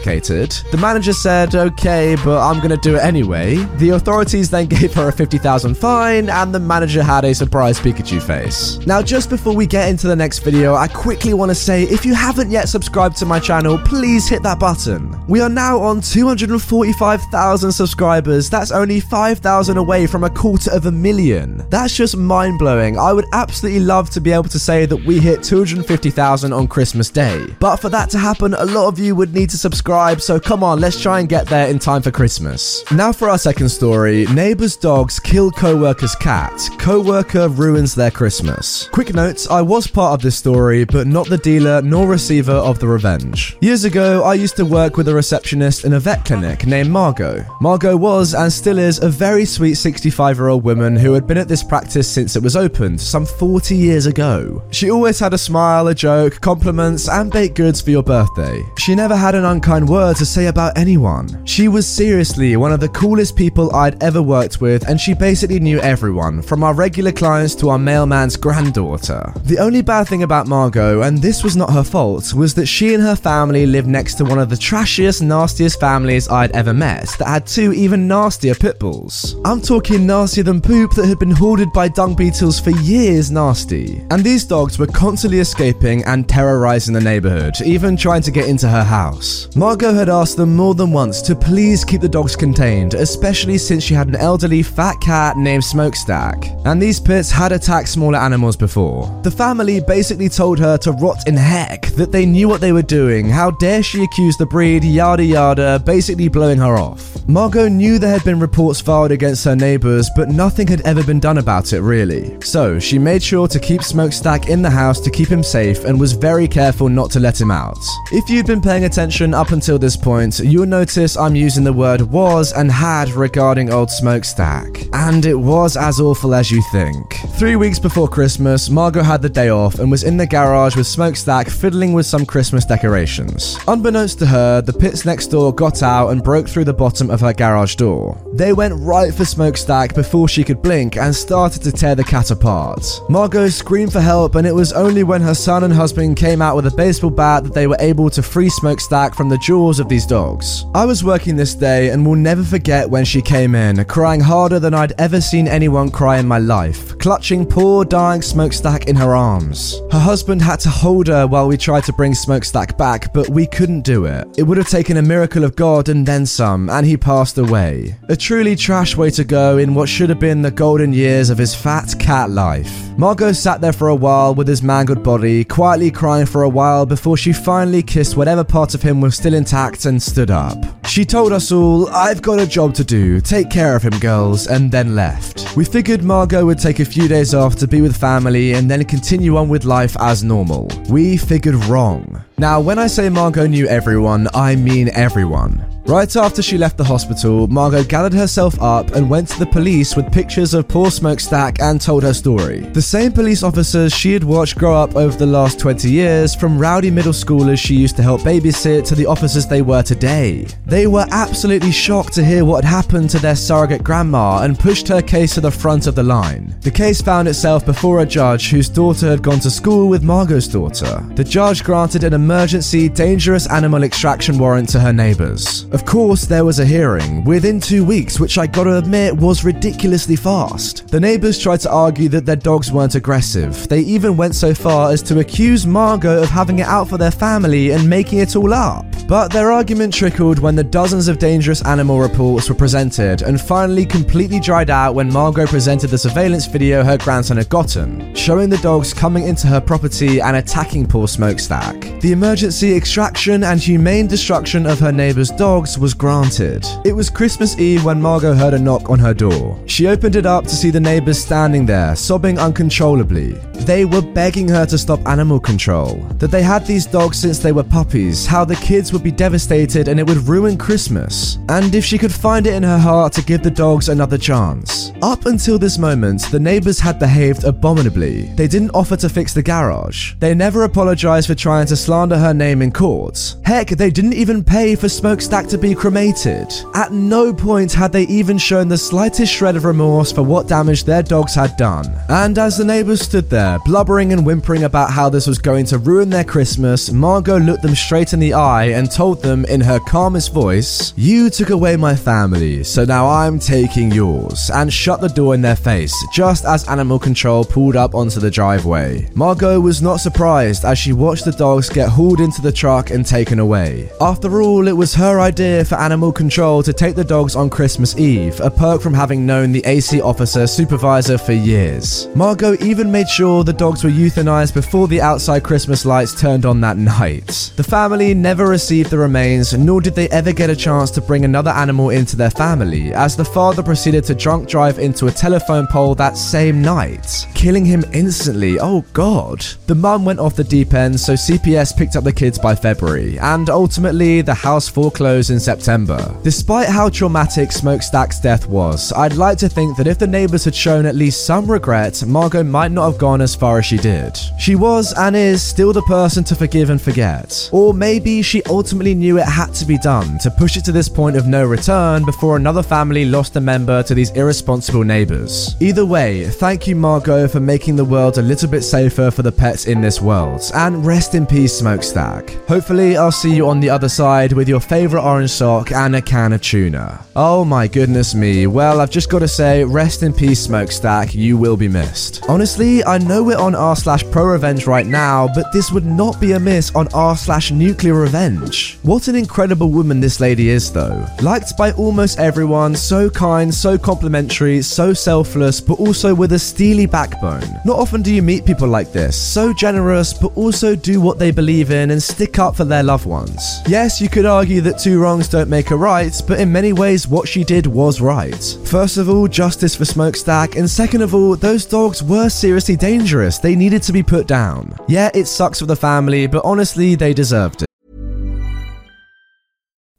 The 0.71 0.79
manager 0.79 1.13
said, 1.13 1.55
okay, 1.55 2.17
but 2.25 2.41
I'm 2.41 2.61
gonna 2.61 2.77
do 2.77 2.97
it 2.97 3.03
anyway. 3.03 3.57
The 3.77 3.91
authorities 3.91 4.51
then 4.51 4.67
gave 4.67 4.95
her 4.95 5.09
a 5.09 5.13
50,000 5.13 5.75
fine, 5.75 6.29
and 6.29 6.55
the 6.55 6.61
manager 6.61 7.03
had 7.03 7.25
a 7.25 7.35
surprise 7.35 7.79
Pikachu 7.79 8.23
face. 8.23 8.79
Now, 8.87 9.03
just 9.03 9.31
before 9.31 9.55
we 9.55 9.67
get 9.67 9.89
into 9.89 10.07
the 10.07 10.17
next 10.17 10.41
video, 10.41 10.75
I 10.75 10.89
quickly 10.89 11.35
want 11.35 11.51
to 11.51 11.55
say 11.55 11.85
if 11.85 12.05
you 12.05 12.15
haven't 12.15 12.51
yet 12.51 12.69
subscribed 12.69 13.17
to 13.19 13.27
my 13.27 13.39
channel, 13.39 13.79
please 13.79 14.29
hit 14.29 14.43
that 14.43 14.59
button. 14.59 15.17
We 15.29 15.41
are 15.41 15.49
now 15.49 15.79
on 15.79 16.01
245,000 16.01 17.73
subscribers. 17.73 18.51
That's 18.51 18.71
only 18.71 19.01
5,000 19.01 19.77
away 19.77 20.07
from 20.07 20.25
a 20.25 20.31
quarter 20.31 20.71
of 20.73 20.87
a 20.87 20.93
million. 20.93 21.65
That's 21.71 21.97
just 21.97 22.17
mind 22.17 22.59
blowing. 22.59 22.99
I 22.99 23.13
would 23.13 23.27
absolutely 23.33 23.81
love 23.81 24.11
to 24.11 24.21
be 24.21 24.33
able 24.33 24.45
to 24.45 24.59
say 24.59 24.87
that 24.87 24.97
we 25.05 25.21
hit 25.21 25.43
250,000 25.43 26.53
on 26.53 26.69
Christmas 26.69 27.11
Day. 27.11 27.47
But 27.61 27.77
for 27.77 27.89
that 27.91 28.11
to 28.11 28.19
happen, 28.19 28.55
a 28.55 28.65
lot 28.65 28.89
of 28.89 28.99
you 28.99 29.15
would 29.15 29.35
need 29.35 29.51
to 29.51 29.59
subscribe, 29.59 29.84
so 30.19 30.41
come 30.41 30.65
on, 30.65 30.81
let's 30.81 31.01
try 31.01 31.21
and 31.21 31.29
get 31.29 31.47
there 31.47 31.69
in 31.69 31.79
time 31.79 32.01
for 32.01 32.11
Christmas. 32.11 32.83
Now 32.91 33.13
for 33.13 33.29
our 33.29 33.37
second 33.37 33.69
story 33.69 34.25
neighbor's 34.27 34.77
dogs 34.77 35.21
kill 35.21 35.51
co 35.51 35.77
worker's 35.77 36.15
cat. 36.15 36.59
co 36.79 37.03
worker 37.03 37.49
ruins 37.49 37.95
their 37.95 38.11
Christmas. 38.11 38.89
Quick 38.89 39.13
notes 39.13 39.47
I 39.51 39.61
was 39.61 39.87
part 39.87 40.15
of 40.15 40.23
this 40.23 40.37
story, 40.37 40.85
but 40.85 41.07
not 41.07 41.29
the 41.29 41.37
dealer 41.37 41.83
nor 41.83 42.07
receiver 42.09 42.53
of 42.53 42.79
the 42.79 42.89
revenge. 42.89 43.59
Years 43.61 43.85
ago, 43.85 44.23
I 44.23 44.35
used 44.35 44.57
to 44.57 44.65
work 44.65 44.97
with 44.97 45.09
a 45.09 45.15
receptionist 45.15 45.85
in 45.85 45.93
a 45.93 46.01
vet 46.01 46.25
clinic 46.25 46.67
named 46.67 46.91
Margot. 46.91 47.45
Margot 47.61 47.97
was 47.97 48.35
and 48.35 48.51
still 48.51 48.79
is 48.79 49.03
a 49.03 49.11
very 49.11 49.45
sweet 49.45 49.75
65 49.75 50.39
year 50.39 50.49
old 50.49 50.65
woman 50.65 50.97
who 50.97 51.13
had 51.13 51.27
been 51.27 51.39
at 51.39 51.49
this 51.49 51.63
practice 51.63 52.09
since 52.09 52.37
it 52.37 52.43
was 52.43 52.57
opened, 52.57 53.01
some 53.01 53.27
40 53.27 53.77
years 53.77 54.07
ago. 54.07 54.63
She 54.71 54.91
always 54.91 55.19
had 55.19 55.35
a 55.35 55.39
smile, 55.39 55.89
a 55.89 55.95
joke, 55.95 56.41
compliments, 56.41 57.09
and 57.09 57.31
baked 57.31 57.57
goods 57.57 57.83
for 57.83 57.91
your 57.91 58.03
birthday. 58.03 58.63
She 58.79 58.95
never 58.95 59.15
had 59.17 59.35
an 59.35 59.45
unkind 59.45 59.74
word 59.83 60.17
to 60.17 60.25
say 60.25 60.47
about 60.47 60.79
anyone. 60.79 61.45
She 61.45 61.67
was 61.67 61.87
seriously 61.89 62.57
one 62.57 62.73
of 62.73 62.79
the 62.79 62.89
coolest 62.89 63.35
people 63.35 63.75
I'd 63.75 64.01
ever 64.03 64.23
worked 64.23 64.61
with, 64.61 64.89
and 64.89 65.01
she 65.01 65.15
basically 65.15 65.59
knew 65.59 65.81
everyone, 65.81 66.41
from 66.43 66.63
our 66.63 66.75
regular 66.75 67.11
clients 67.11 67.57
to 67.57 67.71
our 67.71 67.79
mailman's 67.79 68.37
granddaughter. 68.37 69.33
The 69.45 69.59
only 69.59 69.83
bad 69.83 70.07
thing 70.07 70.23
about 70.23 70.47
Margot, 70.47 71.03
and 71.03 71.19
this 71.19 71.43
was 71.43 71.57
not 71.57 71.73
her 71.73 71.83
fault, 71.83 72.33
was 72.35 72.55
that 72.55 72.67
she 72.67 72.95
and 72.95 73.03
her 73.03 73.17
family 73.17 73.67
lived 73.67 73.89
next 73.89 74.15
to 74.15 74.25
one 74.25 74.39
of 74.39 74.49
the 74.49 74.57
trashiest, 74.57 75.21
nastiest 75.23 75.81
families 75.81 76.29
I'd 76.29 76.53
ever 76.53 76.73
met 76.73 77.09
that 77.19 77.29
had 77.29 77.47
two 77.47 77.73
even 77.73 78.07
nastier 78.07 78.55
pit 78.55 78.79
bulls. 78.79 79.37
I'm 79.45 79.61
talking 79.61 80.07
nastier 80.07 80.45
than 80.45 80.61
poop 80.61 80.93
that 80.93 81.07
had 81.07 81.19
been 81.19 81.31
hoarded 81.31 81.73
by 81.73 81.89
dung 81.89 82.15
beetles 82.15 82.61
for 82.61 82.71
years 82.71 83.31
nasty. 83.31 84.05
And 84.11 84.23
these 84.23 84.45
dogs 84.45 84.79
were 84.79 84.87
constantly 84.87 85.41
escaping 85.41 86.05
and 86.05 86.29
terrorizing 86.29 86.95
the 86.95 87.01
neighborhood, 87.01 87.55
even 87.65 87.97
trying 87.97 88.23
to 88.23 88.31
get 88.31 88.49
into 88.49 88.69
her 88.69 88.85
house. 88.85 89.49
Margot 89.65 89.95
had 89.95 90.11
asked 90.11 90.37
them 90.37 90.55
more 90.55 90.75
than 90.75 90.93
once 90.93 91.23
to 91.23 91.35
please 91.35 91.87
keep 91.87 92.03
the 92.03 92.09
dogs 92.09 92.37
contained, 92.37 92.93
especially 92.93 93.57
since 93.57 93.83
she 93.83 93.95
had 93.95 94.09
an 94.09 94.17
elderly 94.17 94.63
fat 94.63 95.01
cat 95.01 95.39
named 95.39 95.65
Smokestack. 95.65 96.51
And 96.67 96.83
these 96.83 97.01
pits 97.01 97.31
had 97.31 97.51
attacked 97.51 97.89
smaller 97.89 98.19
animals 98.19 98.59
before. 98.59 99.07
The 99.23 99.31
family 99.31 99.81
basically 99.81 100.29
told 100.29 100.59
her 100.59 100.77
to 100.77 100.93
rot 100.93 101.27
in 101.27 101.35
heck, 101.35 101.87
that 101.97 102.13
they 102.13 102.27
knew 102.27 102.47
what 102.47 102.61
they 102.61 102.73
were 102.73 102.83
doing, 102.83 103.31
how 103.31 103.53
dare 103.53 103.83
she 103.83 104.05
accuse 104.05 104.37
the 104.37 104.45
breed, 104.45 104.85
yada 104.85 105.25
yada, 105.25 105.79
basically 105.79 106.29
blowing 106.29 106.59
her 106.59 106.77
off. 106.77 107.27
Margot 107.27 107.69
knew 107.69 107.99
there 107.99 108.13
had 108.13 108.23
been 108.23 108.39
reports 108.39 108.83
filed 108.83 109.13
against 109.13 109.47
her 109.47 109.57
neighbors, 109.57 110.11
but 110.15 110.29
nothing 110.29 110.67
had 110.67 110.83
ever 110.83 111.03
been 111.03 111.21
done 111.21 111.39
about 111.39 111.73
it 111.73 111.81
really. 111.81 112.39
So 112.43 112.79
she 112.79 112.99
made 112.99 113.23
sure 113.23 113.49
to 113.49 113.59
keep 113.59 113.83
Smokestack 113.83 114.51
in 114.51 114.61
the 114.61 114.69
house 114.69 115.01
to 115.01 115.11
keep 115.11 115.29
him 115.29 115.43
safe 115.43 115.87
and 115.87 115.99
was 115.99 116.13
very 116.13 116.47
careful 116.47 116.91
not 116.91 117.11
to 117.13 117.21
let 117.21 117.41
him 117.41 117.51
out. 117.51 117.79
If 118.13 118.29
you'd 118.29 118.47
been 118.47 118.61
paying 118.61 118.85
attention 118.85 119.33
up 119.33 119.54
until 119.55 119.79
this 119.79 119.97
point, 119.97 120.41
you'll 120.41 120.67
notice 120.67 121.17
I'm 121.17 121.35
using 121.35 121.65
the 121.65 121.73
word 121.73 122.03
was 122.03 122.53
and 122.53 122.71
had 122.71 123.09
regarding 123.11 123.73
old 123.73 123.91
Smokestack. 123.91 124.87
And 124.93 125.25
it 125.25 125.37
was 125.37 125.77
as 125.77 126.01
awful 126.01 126.35
as 126.35 126.51
you 126.51 126.63
think. 126.73 127.15
Three 127.39 127.57
weeks 127.57 127.79
before 127.79 128.09
Christmas, 128.09 128.69
Margot 128.69 129.03
had 129.03 129.23
the 129.23 129.29
day 129.29 129.49
off 129.49 129.79
and 129.79 129.91
was 129.91 130.03
in 130.03 130.17
the 130.17 130.27
garage 130.27 130.77
with 130.77 130.87
Smokestack 130.87 131.49
fiddling 131.49 131.93
with 131.93 132.05
some 132.05 132.27
Christmas 132.27 132.65
decorations. 132.65 133.57
Unbeknownst 133.69 134.19
to 134.19 134.27
her, 134.27 134.61
the 134.61 134.73
pits 134.73 135.05
next 135.05 135.29
door 135.29 135.55
got 135.55 135.83
out 135.83 136.09
and 136.09 136.23
broke 136.23 136.49
through 136.49 136.65
the 136.65 136.75
bottom 136.75 137.11
of 137.11 137.21
her 137.21 137.33
garage 137.33 137.77
door. 137.77 138.21
They 138.35 138.53
went 138.53 138.75
right 138.81 139.15
for 139.15 139.25
Smokestack 139.25 139.95
before 139.95 140.29
she 140.29 140.45
could 140.45 140.63
blink 140.63 140.97
and 140.97 141.15
started 141.15 141.63
to 141.63 141.73
tear 141.73 141.95
the 141.95 142.05
cat 142.05 142.33
apart. 142.33 142.85
Margot 143.09 143.49
screamed 143.49 143.93
for 143.93 144.01
help, 144.01 144.35
and 144.35 144.47
it 144.47 144.55
was 144.55 144.73
only 144.73 145.05
when 145.05 145.23
her 145.23 145.35
son 145.35 145.63
and 145.63 145.73
husband 145.73 146.17
came 146.17 146.43
out 146.43 146.57
with 146.57 146.67
a 146.67 146.77
baseball 146.77 147.11
bat 147.11 147.45
that 147.45 147.55
they 147.55 147.69
were 147.69 147.77
able 147.79 148.11
to 148.11 148.23
free 148.23 148.49
Smokestack 148.49 149.15
from 149.15 149.29
the 149.29 149.39
jaws 149.45 149.79
of 149.79 149.91
these 149.91 150.07
dogs. 150.07 150.65
I 150.75 150.87
was 150.87 151.05
working 151.05 151.37
this 151.37 151.55
day 151.55 151.91
and 151.91 152.07
will 152.07 152.17
never 152.17 152.43
forget 152.43 152.89
when 152.89 153.05
she 153.05 153.21
came 153.21 153.55
in, 153.55 153.85
crying 153.85 154.21
harder 154.21 154.59
than 154.59 154.73
I'd 154.73 154.99
ever 154.99 155.21
seen 155.21 155.47
anyone 155.47 155.91
cry 155.91 156.17
in 156.17 156.27
my 156.27 156.39
life, 156.39 156.97
clutching 156.99 157.45
poor 157.45 157.85
dying 157.85 158.23
Smokestack 158.23 158.89
in 158.89 158.97
her 158.97 159.15
arms. 159.15 159.83
Her 159.93 160.01
husband 160.01 160.41
had 160.41 160.61
to 160.61 160.71
hold 160.71 161.09
her 161.09 161.27
while 161.27 161.47
we 161.47 161.59
tried 161.59 161.85
to 161.85 161.93
bring 161.93 162.15
Smokestack 162.15 162.79
back, 162.79 163.13
but 163.13 163.29
we 163.29 163.47
couldn't 163.47 163.83
do 163.83 164.07
it. 164.07 164.27
It 164.39 164.45
would 164.45 164.57
have 164.57 164.71
taken 164.71 164.97
a 164.97 165.03
miracle 165.03 165.45
of 165.45 165.57
God 165.57 165.91
and 165.91 166.07
then 166.07 166.25
some, 166.25 166.71
and 166.71 166.87
he 166.87 166.97
passed 166.97 167.37
away. 167.37 167.97
A 168.09 168.17
truly 168.17 168.57
trash 168.57 168.97
way 168.97 169.11
to 169.11 169.25
go 169.25 169.59
in 169.59 169.75
what 169.75 169.91
should 169.91 170.09
have 170.09 170.21
been 170.21 170.41
the 170.41 170.51
golden 170.51 170.95
years 170.95 171.29
of 171.29 171.37
his 171.37 171.55
fat 171.55 171.95
cat 171.99 172.31
life. 172.31 172.85
Margot 172.97 173.33
sat 173.33 173.61
there 173.61 173.73
for 173.73 173.89
a 173.89 173.95
while 173.95 174.35
with 174.35 174.49
his 174.49 174.63
mangled 174.63 175.03
body, 175.03 175.45
quietly 175.45 175.91
crying 175.91 176.27
for 176.27 176.45
a 176.45 176.49
while 176.49 176.87
before 176.87 177.17
she 177.17 177.33
finally 177.33 177.83
kissed 177.83 178.17
whatever 178.17 178.45
part 178.45 178.73
of 178.73 178.83
him 178.83 179.01
was 179.01 179.19
still 179.25 179.33
intact 179.33 179.87
and 179.87 180.03
stood 180.03 180.31
up. 180.31 180.59
She 180.87 181.03
told 181.03 181.33
us 181.33 181.51
all, 181.51 181.89
I've 181.89 182.21
got 182.21 182.39
a 182.39 182.47
job 182.47 182.75
to 182.75 182.85
do, 182.85 183.23
take 183.23 183.49
care 183.49 183.75
of 183.75 183.83
him, 183.83 183.99
girls, 183.99 184.49
and 184.49 184.71
then 184.71 184.95
left. 184.95 185.57
We 185.57 185.65
figured 185.65 186.05
Margot 186.05 186.45
would 186.45 186.59
take 186.59 186.79
a 186.79 186.85
few 186.85 187.09
days 187.09 187.33
off 187.33 187.57
to 187.57 187.67
be 187.67 187.81
with 187.81 187.97
family 187.97 188.53
and 188.53 188.71
then 188.71 188.85
continue 188.85 189.39
on 189.39 189.49
with 189.49 189.65
life 189.65 189.97
as 189.99 190.23
normal. 190.23 190.69
We 190.91 191.17
figured 191.17 191.55
wrong. 191.65 192.23
Now, 192.37 192.61
when 192.61 192.79
I 192.79 192.87
say 192.87 193.09
Margot 193.09 193.47
knew 193.47 193.67
everyone, 193.67 194.29
I 194.35 194.57
mean 194.57 194.91
everyone. 194.93 195.74
Right 195.87 196.17
after 196.17 196.41
she 196.41 196.57
left 196.57 196.79
the 196.79 196.85
hospital, 196.85 197.47
Margot 197.47 197.85
gathered 197.85 198.15
herself 198.15 198.61
up 198.63 198.93
and 198.93 199.11
went 199.11 199.29
to 199.29 199.39
the 199.39 199.45
police 199.45 199.95
with 199.95 200.11
pictures 200.11 200.55
of 200.55 200.67
poor 200.67 200.91
Smokestack 200.91 201.61
and 201.61 201.79
told 201.79 202.05
her 202.05 202.15
story. 202.15 202.61
The 202.61 202.81
same 202.81 203.13
police 203.13 203.43
officers 203.43 203.93
she 203.93 204.15
had 204.15 204.25
watched 204.25 204.57
grow 204.57 204.75
up 204.75 204.97
over 204.97 205.15
the 205.15 205.27
last 205.27 205.59
20 205.59 205.91
years, 205.91 206.35
from 206.35 206.59
rowdy 206.59 206.91
middle 206.91 207.13
schoolers 207.13 207.59
she 207.59 207.75
used 207.75 207.97
to 207.97 208.03
help 208.03 208.23
babysit 208.23 208.87
to 208.87 208.95
the 208.95 209.05
officers 209.05 209.47
they 209.47 209.61
were 209.61 209.83
today. 209.83 210.47
They 210.65 210.87
were 210.87 211.07
absolutely 211.11 211.71
shocked 211.71 212.15
to 212.15 212.25
hear 212.25 212.47
what 212.47 212.65
had 212.65 212.75
happened 212.75 213.11
to 213.11 213.19
their 213.19 213.37
surrogate 213.37 213.85
grandma 213.85 214.43
and 214.43 214.59
pushed 214.59 214.89
her 214.89 215.03
case 215.03 215.35
to 215.35 215.43
the 215.43 215.51
front 215.51 215.87
of 215.87 215.95
the 215.95 216.03
line. 216.03 216.57
The 216.63 216.71
case 216.71 217.03
found 217.03 217.29
itself 217.29 217.67
before 217.67 218.01
a 218.01 218.07
judge 218.07 218.49
whose 218.49 218.71
daughter 218.71 219.11
had 219.11 219.23
gone 219.23 219.41
to 219.41 219.51
school 219.51 219.91
with 219.91 220.03
Margot's 220.03 220.49
daughter. 220.49 221.07
The 221.15 221.25
judge 221.25 221.63
granted 221.63 222.05
an 222.05 222.15
emergency 222.15 222.89
dangerous 222.89 223.47
animal 223.51 223.83
extraction 223.83 224.39
warrant 224.39 224.71
to 224.71 224.81
her 224.81 224.93
neighbors. 224.93 225.67
Of 225.75 225.85
course, 225.85 226.25
there 226.25 226.45
was 226.45 226.61
a 226.61 226.65
hearing 226.65 227.25
within 227.25 227.59
two 227.59 227.85
weeks, 227.85 228.21
which 228.21 228.39
I 228.39 228.47
gotta 228.47 228.79
admit 228.79 229.17
was 229.17 229.43
ridiculously 229.43 230.15
fast. 230.15 230.87
The 230.87 231.01
neighbors 231.01 231.37
tried 231.37 231.63
to 231.63 231.73
argue 231.73 232.09
that 232.11 232.25
their 232.25 232.37
dogs 232.37 232.71
weren't 232.71 232.95
aggressive. 232.95 233.67
They 233.67 233.81
even 233.81 234.17
went 234.17 234.37
so 234.37 234.55
far 234.55 234.93
as 234.93 235.03
to 235.03 235.19
accuse 235.19 235.67
Margot 235.67 236.23
of 236.23 236.29
having 236.29 236.61
it 236.61 236.69
out 236.69 236.89
for 236.89 236.97
their 236.97 237.11
family 237.11 237.73
and 237.73 237.91
making 237.91 238.21
it 238.21 238.37
all 238.37 238.55
up. 238.55 238.87
But 239.07 239.31
their 239.31 239.53
argument 239.53 239.93
trickled 239.93 240.39
when 240.39 240.57
the 240.57 240.65
dozens 240.65 241.09
of 241.09 241.19
dangerous 241.19 241.63
animal 241.67 242.01
reports 242.01 242.49
were 242.49 242.55
presented 242.55 243.21
and 243.21 243.39
finally 243.39 243.85
completely 243.85 244.41
dried 244.41 244.71
out 244.71 244.95
when 244.95 245.13
Margot 245.13 245.47
presented 245.47 245.91
the 245.91 245.99
surveillance 245.99 246.47
video 246.47 246.83
her 246.83 246.97
grandson 246.97 247.37
had 247.37 247.51
gotten, 247.51 248.15
showing 248.15 248.49
the 248.49 248.57
dogs 248.59 248.95
coming 248.95 249.25
into 249.25 249.47
her 249.47 249.61
property 249.61 250.23
and 250.23 250.37
attacking 250.37 250.87
poor 250.87 251.07
Smokestack. 251.07 252.01
The 252.01 252.13
emergency 252.13 252.75
extraction 252.75 253.45
and 253.45 253.61
humane 253.61 254.07
destruction 254.07 254.65
of 254.65 254.81
her 254.81 254.93
neighbor's 254.93 255.31
dogs 255.31 255.79
was 255.79 255.93
granted. 255.93 256.67
It 256.87 256.95
was 256.95 257.11
Christmas 257.11 257.59
Eve 257.59 257.85
when 257.85 258.01
Margot 258.01 258.33
heard 258.33 258.55
a 258.55 258.59
knock 258.59 258.89
on 258.89 258.99
her 259.01 259.13
door. 259.13 259.61
She 259.67 259.87
opened 259.87 260.17
it 260.17 260.25
up 260.25 260.45
to 260.45 260.57
see 260.57 260.71
the 260.71 260.81
neighbors 260.81 261.23
standing 261.23 261.67
there, 261.67 261.95
sobbing 261.95 262.39
uncontrollably. 262.39 263.33
They 263.67 263.85
were 263.85 264.03
begging 264.03 264.49
her 264.49 264.65
to 264.67 264.79
stop 264.79 265.07
animal 265.07 265.41
control, 265.41 265.97
that 266.19 266.31
they 266.31 266.43
had 266.43 266.67
these 266.67 266.87
dogs 266.87 267.19
since 267.19 267.39
they 267.39 267.53
were 267.53 267.63
puppies, 267.63 268.25
how 268.25 268.47
the 268.47 268.57
kids 268.57 268.94
would 268.95 269.05
be 269.05 269.11
devastated 269.11 269.89
and 269.89 270.01
it 270.01 270.07
would 270.07 270.27
ruin 270.29 270.57
Christmas, 270.57 271.39
and 271.51 271.75
if 271.75 271.85
she 271.85 271.99
could 271.99 272.15
find 272.15 272.47
it 272.47 272.55
in 272.55 272.63
her 272.63 272.79
heart 272.79 273.13
to 273.15 273.23
give 273.23 273.43
the 273.43 273.51
dogs 273.51 273.91
another 273.91 274.17
chance. 274.17 274.93
Up 275.03 275.27
until 275.27 275.59
this 275.59 275.77
moment, 275.77 276.23
the 276.31 276.41
neighbors 276.41 276.81
had 276.81 276.99
behaved 276.99 277.45
abominably. 277.45 278.23
They 278.37 278.49
didn't 278.49 278.71
offer 278.71 278.97
to 278.97 279.09
fix 279.09 279.35
the 279.35 279.43
garage. 279.43 280.15
They 280.21 280.35
never 280.35 280.65
apologized 280.65 281.27
for 281.27 281.35
trying 281.35 281.67
to 281.67 281.77
slander 281.77 282.17
her 282.17 282.33
name 282.33 282.63
in 282.63 282.73
court. 282.73 283.37
Heck, 283.45 283.69
they 283.69 283.91
didn't 283.91 284.15
even 284.15 284.43
pay 284.43 284.77
for 284.77 284.89
Smokestack 284.89 285.47
to 285.49 285.59
be 285.59 285.75
cremated. 285.75 286.53
At 286.75 286.93
no 286.93 287.35
point 287.35 287.73
had 287.73 287.93
they 287.93 288.05
even 288.05 288.39
shown 288.39 288.69
the 288.69 288.79
slightest 288.79 289.33
shred 289.33 289.57
of 289.57 289.65
remorse 289.65 290.13
for 290.13 290.23
what 290.23 290.49
damage 290.49 290.85
their 290.85 291.03
dogs 291.03 291.35
had 291.35 291.57
done. 291.57 291.87
And 292.09 292.39
as 292.39 292.57
the 292.57 292.65
neighbors 292.65 293.03
stood 293.03 293.29
there, 293.29 293.59
blubbering 293.67 294.13
and 294.13 294.25
whimpering 294.25 294.65
about 294.65 294.91
how 294.91 295.09
this 295.09 295.27
was 295.27 295.39
going 295.39 295.67
to 295.67 295.79
ruin 295.79 296.11
their 296.11 296.25
Christmas, 296.25 296.93
Margot 296.93 297.39
looked 297.39 297.63
them 297.63 297.75
straight 297.75 298.13
in 298.13 298.21
the 298.21 298.35
eye 298.35 298.67
and 298.67 298.84
told 298.91 299.23
them 299.23 299.45
in 299.45 299.61
her 299.61 299.79
calmest 299.81 300.33
voice, 300.33 300.93
You 300.97 301.31
took 301.31 301.51
away 301.51 301.77
my 301.77 301.95
family, 301.95 302.65
so 302.65 302.85
now 302.85 303.09
I'm 303.09 303.39
taking 303.39 303.93
yours, 303.93 304.51
and 304.53 304.73
shut 304.73 305.01
the 305.01 305.09
door 305.09 305.35
in 305.35 305.43
their 305.43 305.57
face, 305.57 305.95
just 306.13 306.45
as 306.45 306.69
animal 306.69 306.99
control 306.99 307.45
pulled 307.45 307.77
up 307.77 307.95
onto 307.95 308.21
the 308.21 308.31
driveway. 308.31 309.09
Margot 309.15 309.61
was 309.61 309.83
not 309.83 310.01
surprised 310.01 310.65
as 310.65 310.79
she 310.79 310.93
watched 310.93 311.25
the 311.25 311.33
dogs 311.33 311.69
get 311.69 311.89
hauled 311.89 312.21
into 312.21 312.43
the 312.43 312.53
truck 312.53 312.91
and 312.91 313.07
taken 313.07 313.39
away. 313.39 313.91
After 314.01 314.43
all, 314.43 314.69
it 314.69 314.77
was 314.77 314.95
her 314.95 315.21
idea 315.21 315.55
idea 315.55 315.65
for 315.65 315.75
animal 315.77 316.13
control 316.13 316.63
to 316.63 316.73
take 316.73 316.95
the 316.95 317.05
dogs 317.05 317.37
on 317.37 317.51
Christmas 317.51 317.97
Eve, 317.99 318.41
a 318.41 318.51
perk 318.51 318.81
from 318.81 318.95
having 318.95 319.27
known 319.27 319.53
the 319.53 319.65
AC 319.67 320.01
officer 320.01 320.47
supervisor 320.47 321.19
for 321.19 321.33
years. 321.33 322.09
Margot 322.15 322.55
even 322.61 322.91
made 322.91 323.09
sure 323.09 323.45
the 323.45 323.53
dogs 323.53 323.85
were 323.85 323.91
euthanized 323.91 324.55
before 324.55 324.89
the 324.89 325.01
outside 325.01 325.43
Christmas 325.43 325.85
lights 325.85 326.19
turned 326.19 326.47
on 326.47 326.61
that 326.61 326.77
night. 326.77 327.53
The 327.57 327.65
family 327.65 328.15
never 328.15 328.47
received 328.47 328.74
the 328.83 328.99
remains, 328.99 329.55
nor 329.55 329.81
did 329.81 329.95
they 329.95 330.09
ever 330.09 330.33
get 330.33 330.51
a 330.51 330.57
chance 330.57 330.91
to 330.93 331.01
bring 331.01 331.25
another 331.25 331.51
animal 331.51 331.91
into 331.91 332.17
their 332.17 332.31
family, 332.31 332.93
as 332.93 333.17
the 333.17 333.25
father 333.25 333.63
proceeded 333.63 334.05
to 334.05 334.15
drunk 334.15 334.49
drive 334.49 334.79
into 334.79 335.07
a 335.07 335.11
telephone 335.11 335.67
pole 335.67 335.95
that 335.95 336.17
same 336.17 336.61
night, 336.61 337.27
killing 337.35 337.65
him 337.65 337.85
instantly. 337.93 338.59
Oh 338.59 338.85
god. 338.93 339.45
The 339.67 339.75
mum 339.75 340.05
went 340.05 340.19
off 340.19 340.37
the 340.37 340.45
deep 340.45 340.75
end, 340.75 340.99
so 340.99 341.15
CPS 341.15 341.77
picked 341.77 341.97
up 341.97 342.05
the 342.05 342.13
kids 342.13 342.39
by 342.39 342.55
February, 342.55 343.19
and 343.19 343.49
ultimately 343.51 344.23
the 344.23 344.35
house 344.35 344.69
foreclosed 344.69 345.31
in 345.31 345.41
September. 345.41 346.15
Despite 346.23 346.69
how 346.69 346.89
traumatic 346.89 347.53
Smokestack's 347.53 348.21
death 348.21 348.47
was, 348.47 348.93
I'd 348.93 349.15
like 349.15 349.39
to 349.39 349.49
think 349.49 349.77
that 349.77 349.87
if 349.87 349.99
the 349.99 350.07
neighbors 350.07 350.45
had 350.45 350.55
shown 350.55 350.87
at 350.87 350.95
least 350.95 351.27
some 351.27 351.51
regret, 351.51 352.05
Margot 352.07 352.43
might 352.43 352.73
not 352.73 352.91
have 352.91 352.99
gone 352.99 353.21
as 353.21 353.35
far 353.35 353.59
as 353.59 353.67
she 353.67 353.77
did. 353.77 354.17
She 354.39 354.55
was 354.55 354.93
and 354.97 355.15
is 355.15 355.43
still 355.43 355.73
the 355.73 355.83
person 355.83 356.25
to 356.25 356.35
forgive 356.35 356.71
and 356.71 356.81
forget. 356.81 357.49
Or 357.53 357.75
maybe 357.75 358.23
she 358.23 358.43
ultimately 358.45 358.64
knew 358.73 359.19
it 359.19 359.27
had 359.27 359.53
to 359.55 359.65
be 359.65 359.79
done 359.79 360.19
to 360.19 360.31
push 360.31 360.57
it 360.57 360.65
to 360.65 360.73
this 360.73 360.89
point 360.89 361.17
of 361.17 361.27
no 361.27 361.45
return 361.45 362.05
before 362.05 362.37
another 362.37 362.63
family 362.63 363.05
lost 363.05 363.37
a 363.37 363.41
member 363.41 363.83
to 363.83 363.95
these 363.95 364.11
irresponsible 364.13 364.85
neighbors. 364.85 365.55
Either 365.61 365.85
way, 365.85 366.25
thank 366.25 366.67
you, 366.67 366.75
Margot, 366.75 367.29
for 367.29 367.41
making 367.41 367.77
the 367.77 367.85
world 367.85 368.19
a 368.19 368.23
little 368.23 368.49
bit 368.49 368.63
safer 368.63 369.11
for 369.11 369.23
the 369.23 369.33
pets 369.33 369.67
in 369.67 369.81
this 369.81 370.01
world. 370.01 370.41
And 370.55 370.85
rest 370.85 371.15
in 371.15 371.27
peace, 371.27 371.59
Smokestack. 371.59 372.31
Hopefully, 372.49 372.97
I'll 372.97 373.13
see 373.13 373.35
you 373.35 373.49
on 373.49 373.61
the 373.61 373.71
other 373.71 373.89
side 373.89 374.33
with 374.33 374.49
your 374.49 374.61
favorite 374.61 375.03
orange 375.03 375.31
sock 375.31 375.73
and 375.73 375.97
a 375.97 376.03
can 376.03 376.33
of 376.33 376.43
tuna. 376.43 377.05
Oh 377.17 377.45
my 377.45 377.69
goodness 377.69 378.15
me. 378.15 378.47
Well, 378.47 378.81
I've 378.81 378.91
just 378.91 379.11
got 379.11 379.21
to 379.21 379.29
say, 379.29 379.65
rest 379.65 380.03
in 380.03 380.13
peace, 380.13 380.41
Smokestack. 380.41 381.15
You 381.15 381.37
will 381.37 381.57
be 381.57 381.69
missed. 381.69 382.25
Honestly, 382.29 382.85
I 382.85 382.99
know 382.99 383.23
we're 383.23 383.39
on 383.39 383.55
r 383.55 383.77
slash 383.77 384.05
pro 384.11 384.25
revenge 384.25 384.67
right 384.67 384.87
now, 384.87 385.29
but 385.35 385.53
this 385.53 385.71
would 385.71 385.87
not 385.87 386.21
be 386.21 386.33
amiss 386.33 386.75
on 386.75 386.89
r 386.95 387.17
slash 387.17 387.51
nuclear 387.51 387.95
revenge. 387.95 388.54
What 388.83 389.09
an 389.09 389.17
incredible 389.17 389.71
woman 389.71 390.01
this 390.01 390.21
lady 390.21 390.49
is, 390.51 390.71
though. 390.71 391.07
Liked 391.23 391.57
by 391.57 391.73
almost 391.73 392.19
everyone, 392.19 392.75
so 392.75 393.09
kind, 393.09 393.53
so 393.55 393.79
complimentary, 393.79 394.61
so 394.63 394.93
selfless, 394.93 395.61
but 395.61 395.79
also 395.81 396.15
with 396.15 396.33
a 396.33 396.39
steely 396.39 396.87
backbone. 396.87 397.49
Not 397.65 397.79
often 397.79 398.03
do 398.03 398.13
you 398.13 398.23
meet 398.23 398.45
people 398.45 398.69
like 398.69 398.93
this, 398.93 399.17
so 399.17 399.53
generous, 399.53 400.13
but 400.13 400.37
also 400.37 400.77
do 400.77 401.01
what 401.01 401.19
they 401.19 401.31
believe 401.31 401.71
in 401.71 401.91
and 401.91 402.03
stick 402.03 402.39
up 402.39 402.57
for 402.57 402.65
their 402.65 402.83
loved 402.83 403.07
ones. 403.07 403.61
Yes, 403.67 404.01
you 404.01 404.09
could 404.09 404.27
argue 404.27 404.61
that 404.63 404.79
two 404.79 405.01
wrongs 405.01 405.29
don't 405.29 405.49
make 405.49 405.71
a 405.71 405.77
right, 405.77 406.15
but 406.29 406.41
in 406.41 406.53
many 406.53 406.73
ways, 406.73 407.09
what 407.09 407.29
she 407.29 407.45
did 407.45 407.67
was 407.67 408.01
right. 408.01 408.59
First 408.65 408.97
of 408.97 409.09
all, 409.09 409.29
justice 409.29 409.75
for 409.75 409.85
Smokestack, 409.85 410.57
and 410.57 410.69
second 410.69 411.03
of 411.03 411.15
all, 411.15 411.37
those 411.37 411.67
dogs 411.67 412.03
were 412.03 412.29
seriously 412.29 412.77
dangerous. 412.77 413.39
They 413.39 413.57
needed 413.57 413.83
to 413.85 413.93
be 413.93 414.03
put 414.03 414.27
down. 414.27 414.77
Yeah, 414.89 415.11
it 415.15 415.27
sucks 415.27 415.61
for 415.61 415.67
the 415.67 415.77
family, 415.77 416.27
but 416.27 416.45
honestly, 416.45 416.95
they 416.95 417.13
deserved 417.13 417.63
it. 417.63 417.74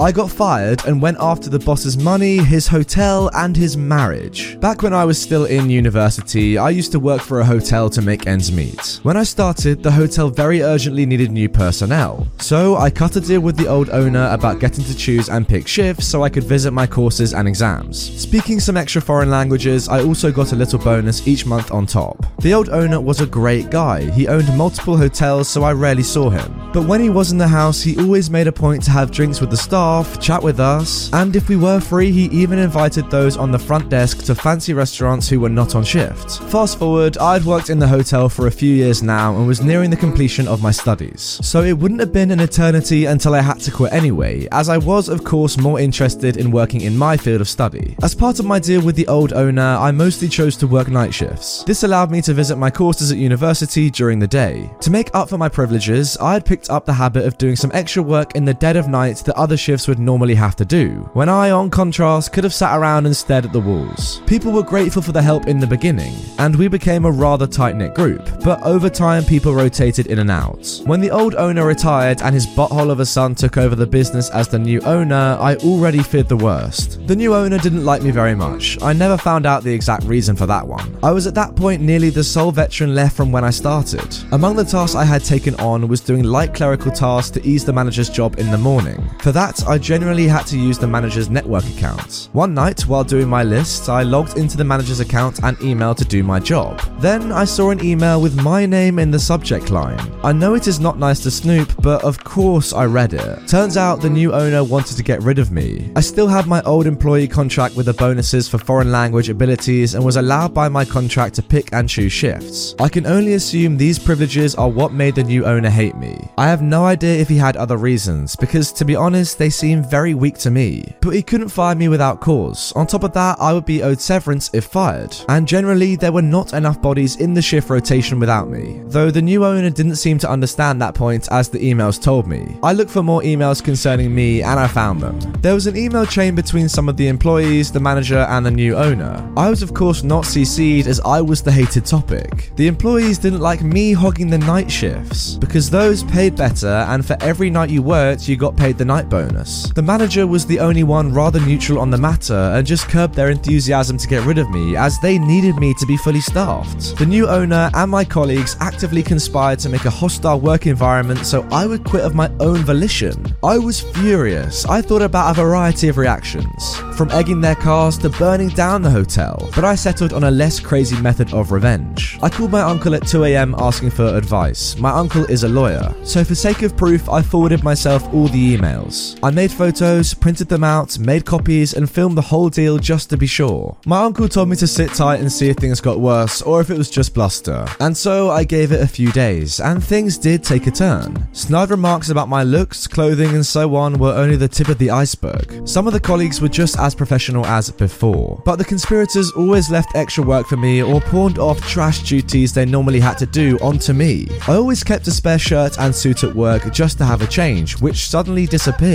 I 0.00 0.12
got 0.12 0.30
fired 0.30 0.84
and 0.86 1.02
went 1.02 1.18
after 1.20 1.50
the 1.50 1.58
boss's 1.58 1.96
money, 1.96 2.38
his 2.38 2.68
hotel, 2.68 3.30
and 3.34 3.56
his 3.56 3.76
marriage. 3.76 4.58
Back 4.60 4.82
when 4.82 4.94
I 4.94 5.04
was 5.04 5.20
still 5.20 5.44
in 5.44 5.70
university, 5.70 6.58
I 6.58 6.70
used 6.70 6.92
to 6.92 7.00
work 7.00 7.20
for 7.20 7.40
a 7.40 7.44
hotel 7.44 7.90
to 7.90 8.02
make 8.02 8.26
ends 8.26 8.50
meet. 8.50 9.00
When 9.02 9.16
I 9.16 9.24
started, 9.24 9.82
the 9.82 9.90
hotel 9.90 10.30
very 10.30 10.62
urgently 10.62 11.04
needed 11.06 11.30
new 11.30 11.48
personnel. 11.48 12.26
So 12.38 12.76
I 12.76 12.90
cut 12.90 13.16
a 13.16 13.20
deal 13.20 13.40
with 13.40 13.56
the 13.56 13.68
old 13.68 13.90
owner 13.90 14.28
about 14.30 14.60
getting 14.60 14.84
to 14.84 14.96
choose 14.96 15.28
and 15.28 15.48
pick 15.48 15.68
shifts 15.68 16.06
so 16.06 16.22
I 16.22 16.30
could 16.30 16.44
visit 16.44 16.72
my 16.72 16.86
courses 16.86 17.34
and 17.34 17.46
exams. 17.46 17.98
Speaking 18.20 18.60
some 18.60 18.76
extra 18.76 19.02
foreign 19.02 19.30
languages, 19.30 19.88
I 19.88 20.02
also 20.02 20.32
got 20.32 20.52
a 20.52 20.56
little 20.56 20.78
bonus 20.78 21.26
each 21.28 21.44
month 21.44 21.70
on 21.70 21.86
top. 21.86 22.24
The 22.40 22.54
old 22.54 22.70
owner 22.70 23.00
was 23.00 23.20
a 23.20 23.26
great 23.26 23.70
guy. 23.70 24.10
He 24.10 24.28
owned 24.28 24.56
multiple 24.56 24.96
hotels, 24.96 25.48
so 25.48 25.62
I 25.64 25.72
rarely 25.72 26.02
saw 26.02 26.30
him. 26.30 26.70
But 26.72 26.86
when 26.86 27.00
he 27.00 27.10
was 27.10 27.32
in 27.32 27.38
the 27.38 27.48
house, 27.48 27.82
he 27.82 27.98
always 27.98 28.30
made 28.30 28.46
a 28.46 28.52
point 28.52 28.82
to 28.84 28.90
have 28.90 29.10
drinks 29.10 29.40
with 29.40 29.50
the 29.50 29.56
staff, 29.58 30.20
chat 30.20 30.42
with 30.42 30.60
us, 30.60 31.12
and 31.12 31.36
if 31.36 31.48
we 31.48 31.56
were 31.56 31.80
free, 31.80 32.10
he 32.10 32.26
even 32.26 32.58
invited 32.58 33.10
those 33.10 33.36
on 33.36 33.50
the 33.50 33.58
front 33.58 33.88
desk 33.88 34.24
to 34.24 34.34
fancy 34.34 34.72
restaurants 34.72 35.28
who 35.28 35.40
were 35.40 35.48
not 35.48 35.74
on 35.74 35.84
shift. 35.84 36.42
Fast 36.50 36.78
forward, 36.78 37.18
I'd 37.18 37.44
worked 37.44 37.68
in 37.68 37.78
the 37.78 37.88
hotel 37.88 38.28
for 38.28 38.46
a 38.46 38.50
few 38.50 38.74
years 38.74 39.02
now 39.02 39.36
and 39.36 39.46
was 39.46 39.60
nearing 39.60 39.90
the 39.90 39.96
completion 39.96 40.48
of 40.48 40.62
my 40.62 40.70
studies. 40.70 41.40
So 41.42 41.62
it 41.62 41.76
wouldn't 41.76 42.00
have 42.00 42.12
been 42.12 42.30
an 42.30 42.40
eternity 42.40 43.04
until 43.06 43.34
I 43.34 43.40
had 43.40 43.60
to 43.60 43.70
quit 43.70 43.92
anyway, 43.92 44.48
as 44.52 44.68
I 44.68 44.78
was, 44.78 45.08
of 45.08 45.24
course, 45.24 45.58
more 45.58 45.80
interested 45.80 46.36
in 46.36 46.50
working 46.50 46.82
in 46.82 46.96
my 46.96 47.16
field 47.16 47.40
of 47.40 47.48
study. 47.48 47.96
As 48.02 48.14
part 48.14 48.38
of 48.38 48.46
my 48.46 48.58
deal 48.58 48.82
with 48.82 48.96
the 48.96 49.08
old 49.08 49.32
owner, 49.32 49.62
I 49.62 49.90
mostly 49.90 50.28
chose 50.28 50.56
to 50.58 50.66
work 50.66 50.88
night 50.88 51.12
shifts. 51.12 51.64
This 51.64 51.82
allowed 51.82 52.10
me 52.10 52.22
to 52.22 52.34
visit 52.34 52.56
my 52.56 52.70
courses 52.70 53.10
at 53.10 53.18
university 53.18 53.90
during 53.90 54.18
the 54.18 54.26
day. 54.26 54.70
To 54.80 54.90
make 54.90 55.10
up 55.14 55.28
for 55.28 55.38
my 55.38 55.48
privileges, 55.48 56.16
I 56.18 56.34
had 56.34 56.46
picked 56.46 56.70
up 56.70 56.86
the 56.86 56.92
habit 56.92 57.24
of 57.24 57.38
doing 57.38 57.56
some 57.56 57.72
extra 57.74 58.02
work 58.02 58.34
in 58.34 58.44
the 58.44 58.54
dead 58.54 58.76
of 58.76 58.88
night 58.88 59.16
that 59.18 59.36
other 59.36 59.47
shifts 59.56 59.88
would 59.88 59.98
normally 59.98 60.34
have 60.34 60.56
to 60.56 60.64
do, 60.64 61.08
when 61.12 61.28
I, 61.28 61.50
on 61.50 61.70
contrast, 61.70 62.32
could 62.32 62.44
have 62.44 62.54
sat 62.54 62.78
around 62.78 63.06
and 63.06 63.16
stared 63.16 63.44
at 63.44 63.52
the 63.52 63.60
walls. 63.60 64.20
People 64.26 64.52
were 64.52 64.62
grateful 64.62 65.02
for 65.02 65.12
the 65.12 65.22
help 65.22 65.46
in 65.46 65.58
the 65.58 65.66
beginning, 65.66 66.14
and 66.38 66.54
we 66.56 66.68
became 66.68 67.04
a 67.04 67.10
rather 67.10 67.46
tight 67.46 67.76
knit 67.76 67.94
group, 67.94 68.28
but 68.44 68.62
over 68.62 68.90
time 68.90 69.24
people 69.24 69.54
rotated 69.54 70.06
in 70.08 70.18
and 70.18 70.30
out. 70.30 70.80
When 70.84 71.00
the 71.00 71.10
old 71.10 71.34
owner 71.34 71.66
retired 71.66 72.22
and 72.22 72.34
his 72.34 72.46
butthole 72.46 72.90
of 72.90 73.00
a 73.00 73.06
son 73.06 73.34
took 73.34 73.56
over 73.56 73.74
the 73.74 73.86
business 73.86 74.30
as 74.30 74.48
the 74.48 74.58
new 74.58 74.80
owner, 74.82 75.36
I 75.40 75.56
already 75.56 76.02
feared 76.02 76.28
the 76.28 76.36
worst. 76.36 77.06
The 77.06 77.16
new 77.16 77.34
owner 77.34 77.58
didn't 77.58 77.84
like 77.84 78.02
me 78.02 78.10
very 78.10 78.34
much. 78.34 78.80
I 78.82 78.92
never 78.92 79.16
found 79.16 79.46
out 79.46 79.62
the 79.62 79.72
exact 79.72 80.04
reason 80.04 80.36
for 80.36 80.46
that 80.46 80.66
one. 80.66 80.96
I 81.02 81.12
was 81.12 81.26
at 81.26 81.34
that 81.34 81.56
point 81.56 81.82
nearly 81.82 82.10
the 82.10 82.24
sole 82.24 82.52
veteran 82.52 82.94
left 82.94 83.16
from 83.16 83.32
when 83.32 83.44
I 83.44 83.50
started. 83.50 84.16
Among 84.32 84.56
the 84.56 84.64
tasks 84.64 84.96
I 84.96 85.04
had 85.04 85.24
taken 85.24 85.54
on 85.56 85.88
was 85.88 86.00
doing 86.00 86.24
light 86.24 86.54
clerical 86.54 86.92
tasks 86.92 87.30
to 87.32 87.46
ease 87.46 87.64
the 87.64 87.72
manager's 87.72 88.10
job 88.10 88.38
in 88.38 88.50
the 88.50 88.58
morning. 88.58 89.08
For 89.20 89.27
that, 89.32 89.66
I 89.66 89.78
generally 89.78 90.26
had 90.26 90.46
to 90.46 90.58
use 90.58 90.78
the 90.78 90.86
manager's 90.86 91.28
network 91.28 91.64
account. 91.66 92.28
One 92.32 92.54
night, 92.54 92.82
while 92.82 93.04
doing 93.04 93.28
my 93.28 93.42
list, 93.42 93.88
I 93.88 94.02
logged 94.02 94.38
into 94.38 94.56
the 94.56 94.64
manager's 94.64 95.00
account 95.00 95.42
and 95.42 95.60
email 95.60 95.94
to 95.94 96.04
do 96.04 96.22
my 96.22 96.38
job. 96.38 96.80
Then 97.00 97.32
I 97.32 97.44
saw 97.44 97.70
an 97.70 97.84
email 97.84 98.20
with 98.20 98.40
my 98.40 98.66
name 98.66 98.98
in 98.98 99.10
the 99.10 99.18
subject 99.18 99.70
line. 99.70 100.00
I 100.22 100.32
know 100.32 100.54
it 100.54 100.66
is 100.66 100.80
not 100.80 100.98
nice 100.98 101.20
to 101.20 101.30
snoop, 101.30 101.72
but 101.82 102.02
of 102.04 102.22
course 102.22 102.72
I 102.72 102.84
read 102.84 103.14
it. 103.14 103.48
Turns 103.48 103.76
out 103.76 104.00
the 104.00 104.10
new 104.10 104.32
owner 104.32 104.64
wanted 104.64 104.96
to 104.96 105.02
get 105.02 105.22
rid 105.22 105.38
of 105.38 105.52
me. 105.52 105.90
I 105.96 106.00
still 106.00 106.28
had 106.28 106.46
my 106.46 106.62
old 106.62 106.86
employee 106.86 107.28
contract 107.28 107.76
with 107.76 107.86
the 107.86 107.94
bonuses 107.94 108.48
for 108.48 108.58
foreign 108.58 108.92
language 108.92 109.28
abilities 109.28 109.94
and 109.94 110.04
was 110.04 110.16
allowed 110.16 110.54
by 110.54 110.68
my 110.68 110.84
contract 110.84 111.34
to 111.36 111.42
pick 111.42 111.72
and 111.72 111.88
choose 111.88 112.12
shifts. 112.12 112.74
I 112.78 112.88
can 112.88 113.06
only 113.06 113.34
assume 113.34 113.76
these 113.76 113.98
privileges 113.98 114.54
are 114.54 114.68
what 114.68 114.92
made 114.92 115.14
the 115.14 115.24
new 115.24 115.44
owner 115.44 115.70
hate 115.70 115.96
me. 115.96 116.18
I 116.38 116.48
have 116.48 116.62
no 116.62 116.84
idea 116.84 117.20
if 117.20 117.28
he 117.28 117.36
had 117.36 117.56
other 117.56 117.76
reasons, 117.76 118.36
because 118.36 118.72
to 118.72 118.84
be 118.84 118.96
honest, 118.96 119.17
they 119.26 119.50
seem 119.50 119.82
very 119.82 120.14
weak 120.14 120.38
to 120.38 120.50
me. 120.50 120.94
But 121.00 121.14
he 121.14 121.22
couldn't 121.22 121.48
fire 121.48 121.74
me 121.74 121.88
without 121.88 122.20
cause. 122.20 122.72
On 122.76 122.86
top 122.86 123.04
of 123.04 123.12
that, 123.14 123.36
I 123.40 123.52
would 123.52 123.64
be 123.64 123.82
owed 123.82 124.00
severance 124.00 124.50
if 124.52 124.66
fired. 124.66 125.16
And 125.28 125.46
generally, 125.46 125.96
there 125.96 126.12
were 126.12 126.22
not 126.22 126.52
enough 126.52 126.80
bodies 126.80 127.16
in 127.16 127.34
the 127.34 127.42
shift 127.42 127.70
rotation 127.70 128.20
without 128.20 128.48
me. 128.48 128.80
Though 128.84 129.10
the 129.10 129.22
new 129.22 129.44
owner 129.44 129.70
didn't 129.70 129.96
seem 129.96 130.18
to 130.18 130.30
understand 130.30 130.80
that 130.80 130.94
point 130.94 131.28
as 131.30 131.48
the 131.48 131.58
emails 131.58 132.00
told 132.00 132.26
me. 132.26 132.56
I 132.62 132.72
looked 132.72 132.90
for 132.90 133.02
more 133.02 133.22
emails 133.22 133.62
concerning 133.62 134.14
me 134.14 134.42
and 134.42 134.58
I 134.58 134.66
found 134.66 135.00
them. 135.00 135.18
There 135.40 135.54
was 135.54 135.66
an 135.66 135.76
email 135.76 136.06
chain 136.06 136.34
between 136.34 136.68
some 136.68 136.88
of 136.88 136.96
the 136.96 137.08
employees, 137.08 137.72
the 137.72 137.80
manager, 137.80 138.18
and 138.18 138.44
the 138.44 138.50
new 138.50 138.76
owner. 138.76 139.32
I 139.36 139.50
was, 139.50 139.62
of 139.62 139.74
course, 139.74 140.02
not 140.02 140.24
CC'd 140.24 140.86
as 140.86 141.00
I 141.00 141.20
was 141.20 141.42
the 141.42 141.52
hated 141.52 141.86
topic. 141.86 142.50
The 142.56 142.66
employees 142.66 143.18
didn't 143.18 143.40
like 143.40 143.62
me 143.62 143.92
hogging 143.92 144.30
the 144.30 144.38
night 144.38 144.70
shifts 144.70 145.34
because 145.34 145.70
those 145.70 146.04
paid 146.04 146.36
better, 146.36 146.86
and 146.88 147.04
for 147.04 147.16
every 147.20 147.50
night 147.50 147.70
you 147.70 147.82
worked, 147.82 148.28
you 148.28 148.36
got 148.36 148.56
paid 148.56 148.78
the 148.78 148.84
night 148.84 149.07
bonus. 149.08 149.70
The 149.72 149.82
manager 149.82 150.26
was 150.26 150.46
the 150.46 150.60
only 150.60 150.82
one 150.82 151.12
rather 151.12 151.40
neutral 151.40 151.78
on 151.78 151.90
the 151.90 151.98
matter 151.98 152.34
and 152.34 152.66
just 152.66 152.88
curbed 152.88 153.14
their 153.14 153.30
enthusiasm 153.30 153.98
to 153.98 154.08
get 154.08 154.24
rid 154.24 154.38
of 154.38 154.50
me 154.50 154.76
as 154.76 154.98
they 155.00 155.18
needed 155.18 155.56
me 155.56 155.74
to 155.74 155.86
be 155.86 155.96
fully 155.96 156.20
staffed. 156.20 156.96
The 156.98 157.06
new 157.06 157.28
owner 157.28 157.70
and 157.74 157.90
my 157.90 158.04
colleagues 158.04 158.56
actively 158.60 159.02
conspired 159.02 159.58
to 159.60 159.68
make 159.68 159.84
a 159.84 159.90
hostile 159.90 160.40
work 160.40 160.66
environment 160.66 161.26
so 161.26 161.46
I 161.50 161.66
would 161.66 161.84
quit 161.84 162.04
of 162.04 162.14
my 162.14 162.30
own 162.40 162.58
volition. 162.58 163.24
I 163.42 163.58
was 163.58 163.80
furious. 163.80 164.64
I 164.66 164.82
thought 164.82 165.02
about 165.02 165.30
a 165.30 165.40
variety 165.42 165.88
of 165.88 165.98
reactions, 165.98 166.76
from 166.96 167.10
egging 167.10 167.40
their 167.40 167.54
cars 167.54 167.96
to 167.98 168.10
burning 168.10 168.48
down 168.50 168.82
the 168.82 168.90
hotel, 168.90 169.50
but 169.54 169.64
I 169.64 169.74
settled 169.74 170.12
on 170.12 170.24
a 170.24 170.30
less 170.30 170.60
crazy 170.60 171.00
method 171.00 171.32
of 171.32 171.52
revenge. 171.52 172.18
I 172.22 172.28
called 172.28 172.50
my 172.50 172.62
uncle 172.62 172.94
at 172.94 173.02
2am 173.02 173.54
asking 173.60 173.90
for 173.90 174.06
advice. 174.06 174.76
My 174.78 174.90
uncle 174.90 175.24
is 175.26 175.44
a 175.44 175.48
lawyer, 175.48 175.94
so 176.04 176.24
for 176.24 176.34
sake 176.34 176.62
of 176.62 176.76
proof, 176.76 177.08
I 177.08 177.22
forwarded 177.22 177.62
myself 177.62 178.02
all 178.12 178.28
the 178.28 178.56
emails. 178.56 178.97
I 179.22 179.30
made 179.30 179.50
photos, 179.50 180.14
printed 180.14 180.48
them 180.48 180.64
out, 180.64 180.98
made 180.98 181.24
copies, 181.24 181.74
and 181.74 181.90
filmed 181.90 182.16
the 182.16 182.22
whole 182.22 182.48
deal 182.48 182.78
just 182.78 183.10
to 183.10 183.16
be 183.16 183.26
sure. 183.26 183.76
My 183.86 184.02
uncle 184.02 184.28
told 184.28 184.48
me 184.48 184.56
to 184.56 184.66
sit 184.66 184.92
tight 184.92 185.20
and 185.20 185.30
see 185.30 185.48
if 185.48 185.56
things 185.56 185.80
got 185.80 186.00
worse 186.00 186.42
or 186.42 186.60
if 186.60 186.70
it 186.70 186.78
was 186.78 186.90
just 186.90 187.14
bluster. 187.14 187.66
And 187.80 187.96
so 187.96 188.30
I 188.30 188.44
gave 188.44 188.72
it 188.72 188.82
a 188.82 188.86
few 188.86 189.12
days, 189.12 189.60
and 189.60 189.82
things 189.82 190.18
did 190.18 190.42
take 190.42 190.66
a 190.66 190.70
turn. 190.70 191.28
Snide 191.32 191.70
remarks 191.70 192.10
about 192.10 192.28
my 192.28 192.42
looks, 192.42 192.86
clothing, 192.86 193.34
and 193.34 193.46
so 193.46 193.74
on 193.76 193.98
were 193.98 194.12
only 194.12 194.36
the 194.36 194.48
tip 194.48 194.68
of 194.68 194.78
the 194.78 194.90
iceberg. 194.90 195.66
Some 195.68 195.86
of 195.86 195.92
the 195.92 196.00
colleagues 196.00 196.40
were 196.40 196.48
just 196.48 196.78
as 196.78 196.94
professional 196.94 197.46
as 197.46 197.70
before, 197.70 198.42
but 198.44 198.56
the 198.56 198.64
conspirators 198.64 199.30
always 199.32 199.70
left 199.70 199.94
extra 199.94 200.24
work 200.24 200.46
for 200.46 200.56
me 200.56 200.82
or 200.82 201.00
pawned 201.00 201.38
off 201.38 201.60
trash 201.62 202.02
duties 202.02 202.52
they 202.52 202.64
normally 202.66 203.00
had 203.00 203.18
to 203.18 203.26
do 203.26 203.58
onto 203.60 203.92
me. 203.92 204.28
I 204.48 204.54
always 204.54 204.82
kept 204.82 205.06
a 205.06 205.10
spare 205.10 205.38
shirt 205.38 205.78
and 205.78 205.94
suit 205.94 206.24
at 206.24 206.34
work 206.34 206.72
just 206.72 206.98
to 206.98 207.04
have 207.04 207.22
a 207.22 207.26
change, 207.26 207.80
which 207.80 208.08
suddenly 208.08 208.46
disappeared. 208.46 208.87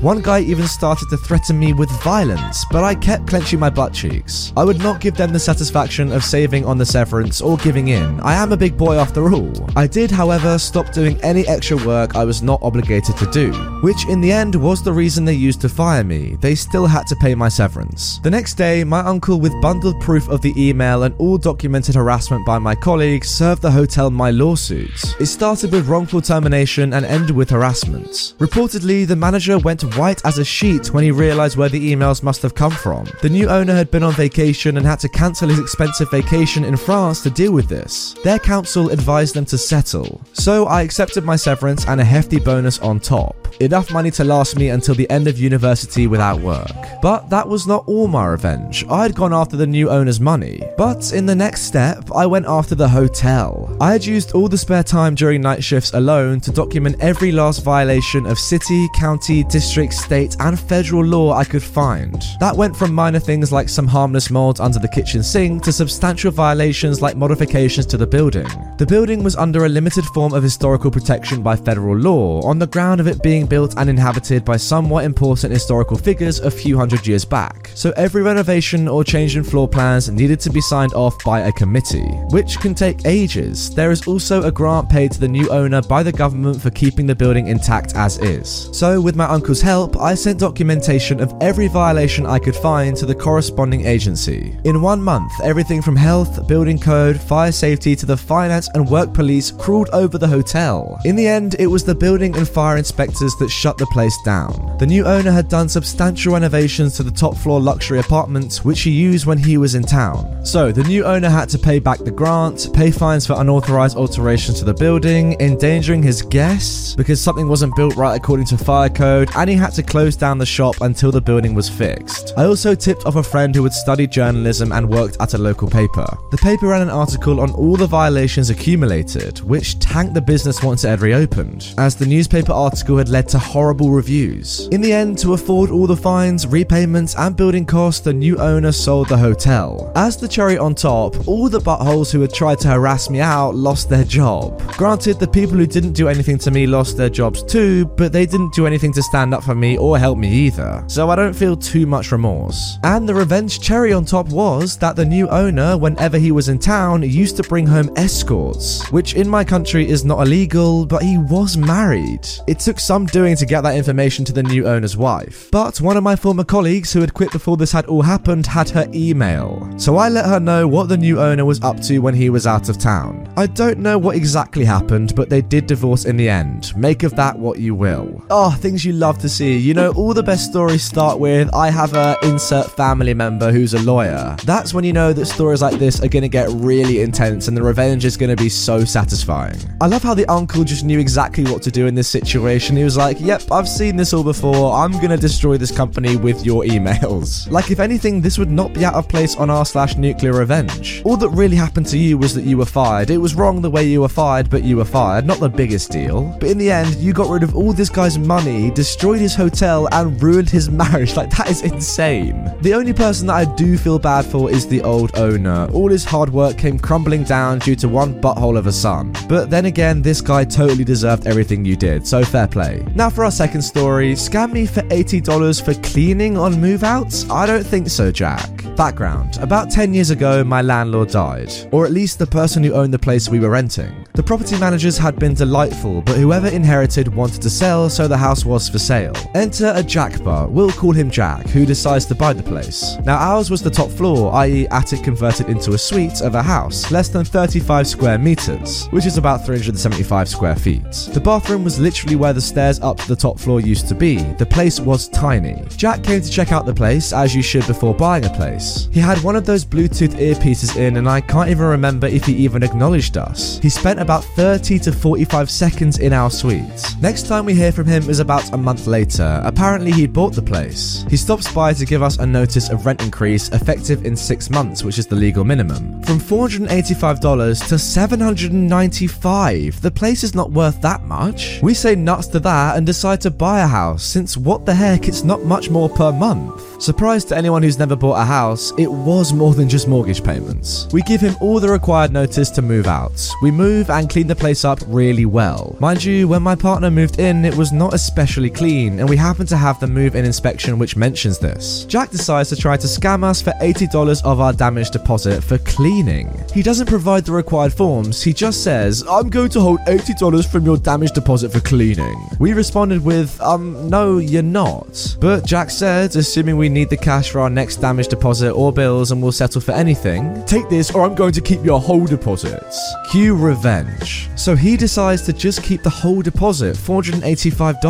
One 0.00 0.22
guy 0.22 0.40
even 0.40 0.68
started 0.68 1.08
to 1.10 1.16
threaten 1.16 1.58
me 1.58 1.72
with 1.72 1.90
violence, 2.02 2.64
but 2.70 2.84
I 2.84 2.94
kept 2.94 3.26
clenching 3.26 3.58
my 3.58 3.68
butt 3.68 3.92
cheeks. 3.92 4.52
I 4.56 4.62
would 4.62 4.78
not 4.78 5.00
give 5.00 5.16
them 5.16 5.32
the 5.32 5.40
satisfaction 5.40 6.12
of 6.12 6.22
saving 6.22 6.64
on 6.64 6.78
the 6.78 6.86
severance 6.86 7.40
or 7.40 7.56
giving 7.56 7.88
in. 7.88 8.20
I 8.20 8.34
am 8.34 8.52
a 8.52 8.56
big 8.56 8.76
boy 8.76 8.96
after 8.96 9.32
all. 9.32 9.52
I 9.74 9.88
did, 9.88 10.08
however, 10.08 10.56
stop 10.56 10.92
doing 10.92 11.20
any 11.22 11.48
extra 11.48 11.76
work 11.84 12.14
I 12.14 12.24
was 12.24 12.42
not 12.42 12.62
obligated 12.62 13.16
to 13.16 13.30
do, 13.32 13.50
which 13.82 14.06
in 14.08 14.20
the 14.20 14.30
end 14.30 14.54
was 14.54 14.84
the 14.84 14.92
reason 14.92 15.24
they 15.24 15.34
used 15.34 15.60
to 15.62 15.68
fire 15.68 16.04
me. 16.04 16.36
They 16.40 16.54
still 16.54 16.86
had 16.86 17.08
to 17.08 17.16
pay 17.16 17.34
my 17.34 17.48
severance. 17.48 18.20
The 18.20 18.30
next 18.30 18.54
day, 18.54 18.84
my 18.84 19.00
uncle, 19.00 19.40
with 19.40 19.60
bundled 19.60 20.00
proof 20.00 20.28
of 20.28 20.42
the 20.42 20.54
email 20.56 21.02
and 21.02 21.14
all 21.18 21.38
documented 21.38 21.96
harassment 21.96 22.46
by 22.46 22.58
my 22.58 22.76
colleagues, 22.76 23.28
served 23.28 23.62
the 23.62 23.70
hotel 23.72 24.10
my 24.10 24.30
lawsuit. 24.30 25.16
It 25.18 25.26
started 25.26 25.72
with 25.72 25.88
wrongful 25.88 26.20
termination 26.20 26.92
and 26.92 27.04
ended 27.04 27.34
with 27.34 27.50
harassment. 27.50 28.34
Reportedly, 28.38 29.08
the 29.08 29.16
manager 29.16 29.39
went 29.48 29.96
white 29.96 30.24
as 30.24 30.38
a 30.38 30.44
sheet 30.44 30.92
when 30.92 31.04
he 31.04 31.10
realized 31.10 31.56
where 31.56 31.68
the 31.68 31.92
emails 31.92 32.22
must 32.22 32.42
have 32.42 32.54
come 32.54 32.72
from. 32.72 33.06
The 33.22 33.28
new 33.28 33.48
owner 33.48 33.74
had 33.74 33.90
been 33.90 34.02
on 34.02 34.12
vacation 34.12 34.76
and 34.76 34.86
had 34.86 35.00
to 35.00 35.08
cancel 35.08 35.48
his 35.48 35.58
expensive 35.58 36.10
vacation 36.10 36.64
in 36.64 36.76
France 36.76 37.22
to 37.22 37.30
deal 37.30 37.52
with 37.52 37.68
this. 37.68 38.14
Their 38.24 38.38
counsel 38.38 38.90
advised 38.90 39.34
them 39.34 39.44
to 39.46 39.58
settle. 39.58 40.20
So 40.32 40.66
I 40.66 40.82
accepted 40.82 41.24
my 41.24 41.36
severance 41.36 41.86
and 41.86 42.00
a 42.00 42.04
hefty 42.04 42.38
bonus 42.38 42.78
on 42.80 43.00
top. 43.00 43.36
Enough 43.60 43.92
money 43.92 44.10
to 44.12 44.24
last 44.24 44.56
me 44.56 44.70
until 44.70 44.94
the 44.94 45.08
end 45.10 45.26
of 45.28 45.38
university 45.38 46.06
without 46.06 46.40
work. 46.40 46.70
But 47.02 47.28
that 47.30 47.46
was 47.46 47.66
not 47.66 47.84
all 47.86 48.08
my 48.08 48.26
revenge. 48.26 48.84
I 48.88 49.02
had 49.02 49.14
gone 49.14 49.34
after 49.34 49.56
the 49.56 49.66
new 49.66 49.90
owner's 49.90 50.20
money. 50.20 50.62
But 50.76 51.12
in 51.12 51.26
the 51.26 51.34
next 51.34 51.62
step, 51.62 52.10
I 52.12 52.26
went 52.26 52.46
after 52.46 52.74
the 52.74 52.88
hotel. 52.88 53.76
I 53.80 53.92
had 53.92 54.04
used 54.04 54.32
all 54.32 54.48
the 54.48 54.58
spare 54.58 54.82
time 54.82 55.14
during 55.14 55.40
night 55.40 55.62
shifts 55.62 55.92
alone 55.92 56.40
to 56.40 56.50
document 56.50 56.96
every 57.00 57.32
last 57.32 57.62
violation 57.62 58.26
of 58.26 58.38
city, 58.38 58.88
county, 58.94 59.20
district, 59.30 59.94
state, 59.94 60.36
and 60.40 60.58
federal 60.58 61.04
law 61.04 61.32
I 61.32 61.44
could 61.44 61.62
find. 61.62 62.20
That 62.40 62.56
went 62.56 62.76
from 62.76 62.92
minor 62.92 63.20
things 63.20 63.52
like 63.52 63.68
some 63.68 63.86
harmless 63.86 64.28
mold 64.30 64.60
under 64.60 64.80
the 64.80 64.88
kitchen 64.88 65.22
sink 65.22 65.62
to 65.62 65.72
substantial 65.72 66.32
violations 66.32 67.00
like 67.00 67.16
modifications 67.16 67.86
to 67.86 67.96
the 67.96 68.06
building. 68.06 68.48
The 68.78 68.86
building 68.86 69.22
was 69.22 69.36
under 69.36 69.64
a 69.64 69.68
limited 69.68 70.04
form 70.06 70.32
of 70.32 70.42
historical 70.42 70.90
protection 70.90 71.42
by 71.42 71.54
federal 71.54 71.96
law 71.96 72.42
on 72.42 72.58
the 72.58 72.66
ground 72.66 73.00
of 73.00 73.06
it 73.06 73.22
being 73.22 73.46
built 73.46 73.74
and 73.76 73.88
inhabited 73.88 74.44
by 74.44 74.56
somewhat 74.56 75.04
important 75.04 75.52
historical 75.52 75.96
figures 75.96 76.40
a 76.40 76.50
few 76.50 76.76
hundred 76.76 77.06
years 77.06 77.24
back. 77.24 77.70
So 77.74 77.92
every 77.96 78.22
renovation 78.22 78.88
or 78.88 79.04
change 79.04 79.36
in 79.36 79.44
floor 79.44 79.68
plans 79.68 80.10
needed 80.10 80.40
to 80.40 80.50
be 80.50 80.60
signed 80.60 80.92
off 80.94 81.22
by 81.24 81.40
a 81.40 81.52
committee, 81.52 82.10
which 82.30 82.58
can 82.58 82.74
take 82.74 83.06
ages. 83.06 83.72
There 83.74 83.92
is 83.92 84.06
also 84.08 84.42
a 84.42 84.52
grant 84.52 84.88
paid 84.88 85.12
to 85.12 85.20
the 85.20 85.28
new 85.28 85.48
owner 85.50 85.82
by 85.82 86.02
the 86.02 86.12
government 86.12 86.60
for 86.60 86.70
keeping 86.70 87.06
the 87.06 87.14
building 87.14 87.46
intact 87.46 87.94
as 87.94 88.18
is. 88.18 88.70
So 88.72 89.00
with 89.00 89.19
my 89.20 89.26
uncle's 89.26 89.60
help, 89.60 90.00
I 90.00 90.14
sent 90.14 90.40
documentation 90.40 91.20
of 91.20 91.34
every 91.42 91.68
violation 91.68 92.24
I 92.24 92.38
could 92.38 92.56
find 92.56 92.96
to 92.96 93.04
the 93.04 93.14
corresponding 93.14 93.84
agency. 93.84 94.56
In 94.64 94.80
one 94.80 95.02
month, 95.02 95.30
everything 95.44 95.82
from 95.82 95.94
health, 95.94 96.48
building 96.48 96.78
code, 96.78 97.20
fire 97.20 97.52
safety 97.52 97.94
to 97.96 98.06
the 98.06 98.16
finance 98.16 98.70
and 98.72 98.88
work 98.88 99.12
police 99.12 99.50
crawled 99.50 99.90
over 99.92 100.16
the 100.16 100.26
hotel. 100.26 100.98
In 101.04 101.16
the 101.16 101.28
end, 101.28 101.54
it 101.58 101.66
was 101.66 101.84
the 101.84 101.94
building 101.94 102.34
and 102.34 102.48
fire 102.48 102.78
inspectors 102.78 103.36
that 103.40 103.50
shut 103.50 103.76
the 103.76 103.84
place 103.92 104.16
down. 104.24 104.78
The 104.78 104.86
new 104.86 105.04
owner 105.04 105.30
had 105.30 105.50
done 105.50 105.68
substantial 105.68 106.32
renovations 106.32 106.96
to 106.96 107.02
the 107.02 107.10
top 107.10 107.36
floor 107.36 107.60
luxury 107.60 107.98
apartments, 107.98 108.64
which 108.64 108.80
he 108.80 108.90
used 108.90 109.26
when 109.26 109.36
he 109.36 109.58
was 109.58 109.74
in 109.74 109.82
town. 109.82 110.46
So 110.46 110.72
the 110.72 110.84
new 110.84 111.04
owner 111.04 111.28
had 111.28 111.50
to 111.50 111.58
pay 111.58 111.78
back 111.78 111.98
the 111.98 112.10
grant, 112.10 112.72
pay 112.72 112.90
fines 112.90 113.26
for 113.26 113.34
unauthorized 113.38 113.98
alterations 113.98 114.60
to 114.60 114.64
the 114.64 114.72
building, 114.72 115.36
endangering 115.40 116.02
his 116.02 116.22
guests 116.22 116.94
because 116.94 117.20
something 117.20 117.48
wasn't 117.48 117.76
built 117.76 117.96
right 117.96 118.16
according 118.16 118.46
to 118.46 118.56
fire 118.56 118.88
code, 118.88 119.09
and 119.10 119.50
he 119.50 119.56
had 119.56 119.72
to 119.74 119.82
close 119.82 120.16
down 120.16 120.38
the 120.38 120.46
shop 120.46 120.80
until 120.80 121.10
the 121.10 121.20
building 121.20 121.54
was 121.54 121.68
fixed. 121.68 122.32
I 122.36 122.44
also 122.44 122.74
tipped 122.74 123.06
off 123.06 123.16
a 123.16 123.22
friend 123.22 123.54
who 123.54 123.64
had 123.64 123.72
studied 123.72 124.10
journalism 124.12 124.72
and 124.72 124.88
worked 124.88 125.16
at 125.20 125.34
a 125.34 125.38
local 125.38 125.68
paper. 125.68 126.06
The 126.30 126.36
paper 126.36 126.68
ran 126.68 126.82
an 126.82 126.90
article 126.90 127.40
on 127.40 127.50
all 127.52 127.76
the 127.76 127.86
violations 127.86 128.50
accumulated, 128.50 129.40
which 129.40 129.78
tanked 129.78 130.14
the 130.14 130.20
business 130.20 130.62
once 130.62 130.84
it 130.84 130.88
had 130.88 131.00
reopened, 131.00 131.74
as 131.78 131.96
the 131.96 132.06
newspaper 132.06 132.52
article 132.52 132.98
had 132.98 133.08
led 133.08 133.28
to 133.28 133.38
horrible 133.38 133.90
reviews. 133.90 134.68
In 134.68 134.80
the 134.80 134.92
end, 134.92 135.18
to 135.18 135.34
afford 135.34 135.70
all 135.70 135.86
the 135.86 135.96
fines, 135.96 136.46
repayments, 136.46 137.14
and 137.16 137.36
building 137.36 137.66
costs, 137.66 138.00
the 138.00 138.12
new 138.12 138.38
owner 138.38 138.72
sold 138.72 139.08
the 139.08 139.16
hotel. 139.16 139.92
As 139.96 140.16
the 140.16 140.28
cherry 140.28 140.58
on 140.58 140.74
top, 140.74 141.28
all 141.28 141.48
the 141.48 141.58
buttholes 141.58 142.12
who 142.12 142.20
had 142.20 142.32
tried 142.32 142.58
to 142.60 142.68
harass 142.68 143.10
me 143.10 143.20
out 143.20 143.54
lost 143.54 143.88
their 143.88 144.04
job. 144.04 144.60
Granted, 144.76 145.18
the 145.18 145.28
people 145.28 145.56
who 145.56 145.66
didn't 145.66 145.92
do 145.92 146.08
anything 146.08 146.38
to 146.38 146.50
me 146.50 146.66
lost 146.66 146.96
their 146.96 147.08
jobs 147.08 147.42
too, 147.42 147.84
but 147.84 148.12
they 148.12 148.26
didn't 148.26 148.54
do 148.54 148.66
anything 148.66 148.89
to 148.92 149.02
stand 149.02 149.34
up 149.34 149.42
for 149.42 149.54
me 149.54 149.78
or 149.78 149.98
help 149.98 150.18
me 150.18 150.28
either, 150.30 150.84
so 150.86 151.10
I 151.10 151.16
don't 151.16 151.34
feel 151.34 151.56
too 151.56 151.86
much 151.86 152.12
remorse. 152.12 152.78
And 152.82 153.08
the 153.08 153.14
revenge 153.14 153.60
cherry 153.60 153.92
on 153.92 154.04
top 154.04 154.28
was 154.28 154.76
that 154.78 154.96
the 154.96 155.04
new 155.04 155.28
owner, 155.28 155.76
whenever 155.76 156.18
he 156.18 156.32
was 156.32 156.48
in 156.48 156.58
town, 156.58 157.02
used 157.02 157.36
to 157.36 157.42
bring 157.42 157.66
home 157.66 157.90
escorts, 157.96 158.88
which 158.90 159.14
in 159.14 159.28
my 159.28 159.44
country 159.44 159.88
is 159.88 160.04
not 160.04 160.26
illegal, 160.26 160.86
but 160.86 161.02
he 161.02 161.18
was 161.18 161.56
married. 161.56 162.26
It 162.46 162.58
took 162.58 162.80
some 162.80 163.06
doing 163.06 163.36
to 163.36 163.46
get 163.46 163.62
that 163.62 163.76
information 163.76 164.24
to 164.26 164.32
the 164.32 164.42
new 164.42 164.66
owner's 164.66 164.96
wife. 164.96 165.50
But 165.50 165.80
one 165.80 165.96
of 165.96 166.02
my 166.02 166.16
former 166.16 166.44
colleagues 166.44 166.92
who 166.92 167.00
had 167.00 167.14
quit 167.14 167.32
before 167.32 167.56
this 167.56 167.72
had 167.72 167.86
all 167.86 168.02
happened 168.02 168.46
had 168.46 168.70
her 168.70 168.88
email. 168.94 169.68
So 169.76 169.96
I 169.96 170.08
let 170.08 170.26
her 170.26 170.40
know 170.40 170.66
what 170.66 170.88
the 170.88 170.96
new 170.96 171.20
owner 171.20 171.44
was 171.44 171.62
up 171.62 171.80
to 171.82 171.98
when 171.98 172.14
he 172.14 172.30
was 172.30 172.46
out 172.46 172.68
of 172.68 172.78
town. 172.78 173.32
I 173.36 173.46
don't 173.46 173.78
know 173.78 173.98
what 173.98 174.16
exactly 174.16 174.64
happened, 174.64 175.14
but 175.14 175.28
they 175.28 175.42
did 175.42 175.66
divorce 175.66 176.04
in 176.04 176.16
the 176.16 176.28
end. 176.28 176.76
Make 176.76 177.02
of 177.02 177.14
that 177.16 177.38
what 177.38 177.58
you 177.58 177.74
will. 177.74 178.22
Oh, 178.30 178.50
things 178.50 178.79
you 178.84 178.92
love 178.92 179.18
to 179.18 179.28
see. 179.28 179.56
You 179.56 179.74
know, 179.74 179.92
all 179.92 180.14
the 180.14 180.22
best 180.22 180.50
stories 180.50 180.82
start 180.82 181.18
with 181.18 181.52
I 181.54 181.70
have 181.70 181.94
a 181.94 182.16
insert 182.22 182.70
family 182.70 183.14
member 183.14 183.52
who's 183.52 183.74
a 183.74 183.82
lawyer. 183.82 184.36
That's 184.44 184.72
when 184.74 184.84
you 184.84 184.92
know 184.92 185.12
that 185.12 185.26
stories 185.26 185.62
like 185.62 185.78
this 185.78 186.02
are 186.02 186.08
going 186.08 186.22
to 186.22 186.28
get 186.28 186.48
really 186.50 187.00
intense 187.00 187.48
and 187.48 187.56
the 187.56 187.62
revenge 187.62 188.04
is 188.04 188.16
going 188.16 188.34
to 188.34 188.42
be 188.42 188.48
so 188.48 188.84
satisfying. 188.84 189.58
I 189.80 189.86
love 189.86 190.02
how 190.02 190.14
the 190.14 190.26
uncle 190.26 190.64
just 190.64 190.84
knew 190.84 190.98
exactly 190.98 191.44
what 191.44 191.62
to 191.62 191.70
do 191.70 191.86
in 191.86 191.94
this 191.94 192.08
situation. 192.08 192.76
He 192.76 192.84
was 192.84 192.96
like, 192.96 193.20
yep, 193.20 193.42
I've 193.50 193.68
seen 193.68 193.96
this 193.96 194.12
all 194.12 194.24
before. 194.24 194.74
I'm 194.74 194.92
going 194.92 195.10
to 195.10 195.16
destroy 195.16 195.56
this 195.56 195.70
company 195.70 196.16
with 196.16 196.44
your 196.44 196.62
emails. 196.64 197.48
Like, 197.60 197.70
if 197.70 197.80
anything, 197.80 198.20
this 198.20 198.38
would 198.38 198.50
not 198.50 198.72
be 198.72 198.84
out 198.84 198.94
of 198.94 199.08
place 199.08 199.36
on 199.36 199.50
r 199.50 199.66
slash 199.66 199.96
nuclear 199.96 200.32
revenge. 200.32 201.02
All 201.04 201.16
that 201.16 201.28
really 201.30 201.56
happened 201.56 201.86
to 201.86 201.98
you 201.98 202.16
was 202.16 202.32
that 202.34 202.44
you 202.44 202.56
were 202.56 202.64
fired. 202.64 203.10
It 203.10 203.18
was 203.18 203.34
wrong 203.34 203.60
the 203.60 203.70
way 203.70 203.84
you 203.84 204.02
were 204.02 204.08
fired, 204.08 204.48
but 204.48 204.62
you 204.62 204.76
were 204.76 204.84
fired. 204.84 205.26
Not 205.26 205.40
the 205.40 205.48
biggest 205.48 205.90
deal. 205.90 206.36
But 206.40 206.50
in 206.50 206.58
the 206.58 206.70
end, 206.70 206.94
you 206.96 207.12
got 207.12 207.28
rid 207.28 207.42
of 207.42 207.56
all 207.56 207.72
this 207.72 207.90
guy's 207.90 208.18
money, 208.18 208.69
destroyed 208.70 209.20
his 209.20 209.34
hotel, 209.34 209.88
and 209.92 210.22
ruined 210.22 210.50
his 210.50 210.70
marriage. 210.70 211.16
Like, 211.16 211.30
that 211.36 211.50
is 211.50 211.62
insane. 211.62 212.54
The 212.60 212.74
only 212.74 212.92
person 212.92 213.26
that 213.26 213.34
I 213.34 213.44
do 213.56 213.76
feel 213.76 213.98
bad 213.98 214.24
for 214.24 214.50
is 214.50 214.66
the 214.66 214.82
old 214.82 215.16
owner. 215.16 215.68
All 215.72 215.88
his 215.88 216.04
hard 216.04 216.30
work 216.30 216.56
came 216.56 216.78
crumbling 216.78 217.24
down 217.24 217.58
due 217.60 217.76
to 217.76 217.88
one 217.88 218.20
butthole 218.20 218.58
of 218.58 218.66
a 218.66 218.72
son. 218.72 219.12
But 219.28 219.50
then 219.50 219.66
again, 219.66 220.02
this 220.02 220.20
guy 220.20 220.44
totally 220.44 220.84
deserved 220.84 221.26
everything 221.26 221.64
you 221.64 221.76
did, 221.76 222.06
so 222.06 222.24
fair 222.24 222.46
play. 222.46 222.84
Now 222.94 223.10
for 223.10 223.24
our 223.24 223.30
second 223.30 223.62
story, 223.62 224.14
scam 224.14 224.52
me 224.52 224.66
for 224.66 224.82
$80 224.82 225.64
for 225.64 225.74
cleaning 225.82 226.36
on 226.36 226.60
move 226.60 226.84
outs? 226.84 227.28
I 227.30 227.46
don't 227.46 227.64
think 227.64 227.88
so, 227.88 228.10
Jack. 228.10 228.48
Background 228.76 229.36
About 229.40 229.70
10 229.70 229.92
years 229.92 230.10
ago, 230.10 230.42
my 230.42 230.62
landlord 230.62 231.10
died, 231.10 231.52
or 231.70 231.84
at 231.84 231.92
least 231.92 232.18
the 232.18 232.26
person 232.26 232.64
who 232.64 232.72
owned 232.72 232.94
the 232.94 232.98
place 232.98 233.28
we 233.28 233.38
were 233.38 233.50
renting. 233.50 234.06
The 234.14 234.22
property 234.22 234.58
managers 234.58 234.96
had 234.96 235.18
been 235.18 235.34
delightful, 235.34 236.02
but 236.02 236.16
whoever 236.16 236.48
inherited 236.48 237.14
wanted 237.14 237.42
to 237.42 237.50
sell, 237.50 237.90
so 237.90 238.08
the 238.08 238.16
house 238.16 238.44
was 238.44 238.59
was 238.60 238.68
for 238.68 238.78
sale. 238.78 239.14
Enter 239.34 239.72
a 239.74 239.82
Jack 239.82 240.22
bar, 240.22 240.46
we'll 240.46 240.70
call 240.72 240.92
him 240.92 241.10
Jack, 241.10 241.46
who 241.48 241.64
decides 241.64 242.04
to 242.06 242.14
buy 242.14 242.34
the 242.34 242.42
place. 242.42 242.96
Now, 243.04 243.16
ours 243.16 243.50
was 243.50 243.62
the 243.62 243.70
top 243.70 243.90
floor, 243.90 244.34
i.e., 244.34 244.68
attic 244.68 245.02
converted 245.02 245.48
into 245.48 245.72
a 245.72 245.78
suite 245.78 246.20
of 246.20 246.34
a 246.34 246.42
house, 246.42 246.90
less 246.90 247.08
than 247.08 247.24
35 247.24 247.86
square 247.86 248.18
meters, 248.18 248.86
which 248.88 249.06
is 249.06 249.16
about 249.16 249.46
375 249.46 250.28
square 250.28 250.56
feet. 250.56 250.90
The 251.14 251.20
bathroom 251.20 251.64
was 251.64 251.80
literally 251.80 252.16
where 252.16 252.34
the 252.34 252.40
stairs 252.40 252.80
up 252.80 252.98
to 252.98 253.08
the 253.08 253.16
top 253.16 253.38
floor 253.38 253.60
used 253.60 253.88
to 253.88 253.94
be. 253.94 254.16
The 254.34 254.44
place 254.44 254.78
was 254.78 255.08
tiny. 255.08 255.64
Jack 255.70 256.02
came 256.02 256.20
to 256.20 256.30
check 256.30 256.52
out 256.52 256.66
the 256.66 256.74
place, 256.74 257.14
as 257.14 257.34
you 257.34 257.42
should 257.42 257.66
before 257.66 257.94
buying 257.94 258.26
a 258.26 258.30
place. 258.30 258.88
He 258.92 259.00
had 259.00 259.22
one 259.22 259.36
of 259.36 259.46
those 259.46 259.64
Bluetooth 259.64 260.14
earpieces 260.16 260.76
in, 260.76 260.98
and 260.98 261.08
I 261.08 261.22
can't 261.22 261.48
even 261.48 261.64
remember 261.64 262.08
if 262.08 262.26
he 262.26 262.34
even 262.34 262.62
acknowledged 262.62 263.16
us. 263.16 263.58
He 263.62 263.70
spent 263.70 264.00
about 264.00 264.24
30 264.36 264.78
to 264.80 264.92
45 264.92 265.48
seconds 265.48 265.98
in 265.98 266.12
our 266.12 266.30
suite. 266.30 266.94
Next 267.00 267.26
time 267.26 267.46
we 267.46 267.54
hear 267.54 267.72
from 267.72 267.86
him 267.86 268.10
is 268.10 268.20
about 268.20 268.49
a 268.52 268.56
month 268.56 268.86
later. 268.86 269.40
Apparently, 269.44 269.90
he'd 269.92 270.12
bought 270.12 270.34
the 270.34 270.42
place. 270.42 271.04
He 271.08 271.16
stops 271.16 271.50
by 271.52 271.72
to 271.72 271.84
give 271.84 272.02
us 272.02 272.18
a 272.18 272.26
notice 272.26 272.70
of 272.70 272.86
rent 272.86 273.02
increase 273.02 273.48
effective 273.50 274.04
in 274.04 274.16
six 274.16 274.50
months, 274.50 274.82
which 274.84 274.98
is 274.98 275.06
the 275.06 275.16
legal 275.16 275.44
minimum. 275.44 276.02
From 276.02 276.18
$485 276.18 277.68
to 277.68 277.76
$795. 277.76 279.80
The 279.80 279.90
place 279.90 280.24
is 280.24 280.34
not 280.34 280.50
worth 280.50 280.80
that 280.82 281.04
much. 281.04 281.60
We 281.62 281.74
say 281.74 281.94
nuts 281.94 282.26
to 282.28 282.40
that 282.40 282.76
and 282.76 282.86
decide 282.86 283.20
to 283.22 283.30
buy 283.30 283.60
a 283.60 283.66
house, 283.66 284.04
since 284.04 284.36
what 284.36 284.66
the 284.66 284.74
heck, 284.74 285.08
it's 285.08 285.24
not 285.24 285.44
much 285.44 285.70
more 285.70 285.88
per 285.88 286.12
month. 286.12 286.66
Surprise 286.82 287.24
to 287.26 287.36
anyone 287.36 287.62
who's 287.62 287.78
never 287.78 287.94
bought 287.94 288.18
a 288.18 288.24
house, 288.24 288.72
it 288.78 288.90
was 288.90 289.34
more 289.34 289.52
than 289.52 289.68
just 289.68 289.86
mortgage 289.86 290.24
payments. 290.24 290.88
We 290.92 291.02
give 291.02 291.20
him 291.20 291.36
all 291.38 291.60
the 291.60 291.68
required 291.68 292.10
notice 292.10 292.48
to 292.50 292.62
move 292.62 292.86
out. 292.86 293.28
We 293.42 293.50
move 293.50 293.90
and 293.90 294.08
clean 294.08 294.26
the 294.26 294.34
place 294.34 294.64
up 294.64 294.78
really 294.86 295.26
well. 295.26 295.76
Mind 295.78 296.02
you, 296.02 296.26
when 296.26 296.42
my 296.42 296.54
partner 296.54 296.90
moved 296.90 297.20
in, 297.20 297.44
it 297.44 297.54
was 297.54 297.70
not 297.70 297.92
especially 297.92 298.39
clean, 298.48 299.00
and 299.00 299.08
we 299.08 299.16
happen 299.16 299.46
to 299.46 299.56
have 299.56 299.78
the 299.80 299.86
move 299.86 300.14
in 300.14 300.24
inspection 300.24 300.78
which 300.78 300.96
mentions 300.96 301.38
this. 301.38 301.84
Jack 301.84 302.10
decides 302.10 302.48
to 302.48 302.56
try 302.56 302.76
to 302.76 302.86
scam 302.86 303.24
us 303.24 303.42
for 303.42 303.50
$80 303.60 304.24
of 304.24 304.40
our 304.40 304.52
damage 304.52 304.90
deposit 304.90 305.42
for 305.42 305.58
cleaning. 305.58 306.32
He 306.54 306.62
doesn't 306.62 306.86
provide 306.86 307.26
the 307.26 307.32
required 307.32 307.74
forms, 307.74 308.22
he 308.22 308.32
just 308.32 308.64
says, 308.64 309.04
I'm 309.10 309.28
going 309.28 309.50
to 309.50 309.60
hold 309.60 309.80
$80 309.80 310.50
from 310.50 310.64
your 310.64 310.76
damage 310.76 311.12
deposit 311.12 311.52
for 311.52 311.60
cleaning. 311.60 312.16
We 312.38 312.52
responded 312.52 313.04
with, 313.04 313.38
um, 313.40 313.90
no, 313.90 314.18
you're 314.18 314.42
not. 314.42 315.16
But 315.20 315.44
Jack 315.44 315.70
said, 315.70 316.14
assuming 316.14 316.56
we 316.56 316.68
need 316.68 316.88
the 316.88 316.96
cash 316.96 317.30
for 317.30 317.40
our 317.40 317.50
next 317.50 317.76
damage 317.76 318.08
deposit 318.08 318.52
or 318.52 318.72
bills 318.72 319.10
and 319.10 319.20
we'll 319.20 319.32
settle 319.32 319.60
for 319.60 319.72
anything, 319.72 320.44
take 320.44 320.68
this 320.68 320.92
or 320.92 321.04
I'm 321.04 321.16
going 321.16 321.32
to 321.32 321.40
keep 321.40 321.64
your 321.64 321.80
whole 321.80 322.06
deposit. 322.06 322.62
Cue 323.10 323.34
revenge. 323.34 324.28
So 324.36 324.54
he 324.54 324.76
decides 324.76 325.22
to 325.22 325.32
just 325.32 325.62
keep 325.62 325.82
the 325.82 325.90
whole 325.90 326.22
deposit, 326.22 326.76
$485. 326.76 327.80